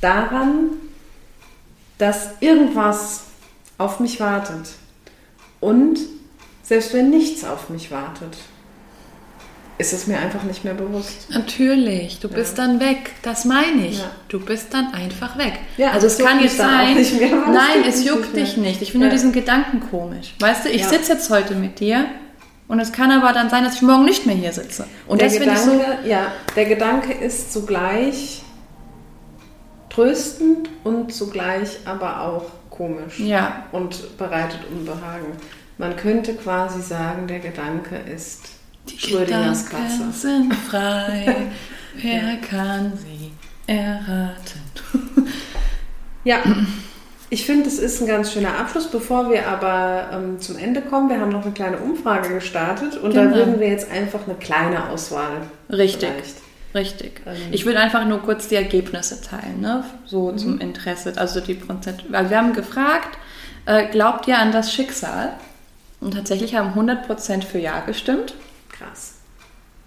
[0.00, 0.70] daran,
[1.98, 3.24] dass irgendwas
[3.76, 4.70] auf mich wartet.
[5.60, 5.98] Und
[6.62, 8.36] selbst wenn nichts auf mich wartet,
[9.78, 11.28] ist es mir einfach nicht mehr bewusst.
[11.30, 13.12] Natürlich, du bist dann weg.
[13.22, 13.98] Das meine ich.
[13.98, 14.10] Ja.
[14.28, 15.52] Du bist dann einfach weg.
[15.76, 16.96] Ja, also es kann nicht sein.
[16.96, 18.44] Nein, es juckt nicht mehr.
[18.44, 18.82] dich nicht.
[18.82, 19.12] Ich finde Ja.
[19.12, 20.34] diesen Gedanken komisch.
[20.40, 22.06] Weißt du, ich sitze jetzt heute mit dir
[22.66, 24.84] und es kann aber dann sein, dass ich morgen nicht mehr hier sitze.
[25.06, 25.70] Und der das finde ich so.
[25.70, 28.42] Gedanke, ja, der Gedanke ist zugleich
[30.02, 33.18] tröstend und zugleich aber auch komisch.
[33.18, 35.26] Ja, und bereitet Unbehagen.
[35.76, 38.48] Man könnte quasi sagen, der Gedanke ist
[38.88, 40.10] die Schrödingers Katze.
[40.12, 41.34] sind frei.
[42.00, 43.32] Wer kann sie
[43.66, 44.62] erraten?
[46.24, 46.38] Ja,
[47.30, 48.86] ich finde, es ist ein ganz schöner Abschluss.
[48.90, 53.16] Bevor wir aber ähm, zum Ende kommen, wir haben noch eine kleine Umfrage gestartet und
[53.16, 53.36] da Genau.
[53.36, 56.08] würden wir jetzt einfach eine kleine Auswahl Richtig.
[56.08, 56.47] vielleicht.
[56.74, 57.22] Richtig.
[57.26, 57.34] Ähm.
[57.50, 59.84] Ich würde einfach nur kurz die Ergebnisse teilen, ne?
[60.04, 60.38] so Mhm.
[60.38, 61.12] zum Interesse.
[61.16, 62.04] Also die Prozent.
[62.08, 63.16] Weil wir haben gefragt,
[63.66, 65.32] äh, glaubt ihr an das Schicksal?
[66.00, 68.34] Und tatsächlich haben 100% für Ja gestimmt.
[68.70, 69.14] Krass.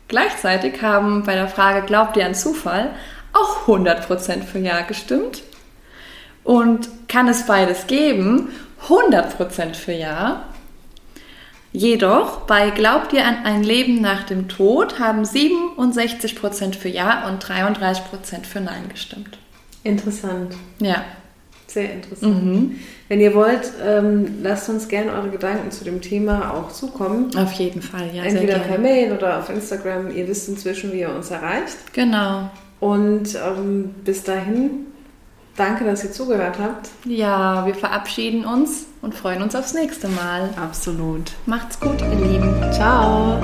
[0.07, 2.89] Gleichzeitig haben bei der Frage, glaubt ihr an Zufall,
[3.31, 5.43] auch 100% für Ja gestimmt.
[6.43, 8.49] Und kann es beides geben?
[8.89, 10.43] 100% für Ja.
[11.73, 17.43] Jedoch bei Glaubt ihr an ein Leben nach dem Tod haben 67% für Ja und
[17.43, 19.37] 33% für Nein gestimmt.
[19.83, 20.55] Interessant.
[20.79, 21.03] Ja.
[21.67, 22.75] Sehr interessant.
[23.07, 27.33] Wenn ihr wollt, ähm, lasst uns gerne eure Gedanken zu dem Thema auch zukommen.
[27.37, 28.23] Auf jeden Fall, ja.
[28.23, 28.77] Entweder per.
[28.77, 30.13] Mail oder auf Instagram.
[30.13, 31.93] Ihr wisst inzwischen, wie ihr uns erreicht.
[31.93, 32.49] Genau.
[32.81, 34.87] Und ähm, bis dahin,
[35.55, 36.89] danke, dass ihr zugehört habt.
[37.05, 40.49] Ja, wir verabschieden uns und freuen uns aufs nächste Mal.
[40.55, 41.31] Absolut.
[41.45, 42.53] Macht's gut, ihr Lieben.
[42.71, 43.41] Ciao.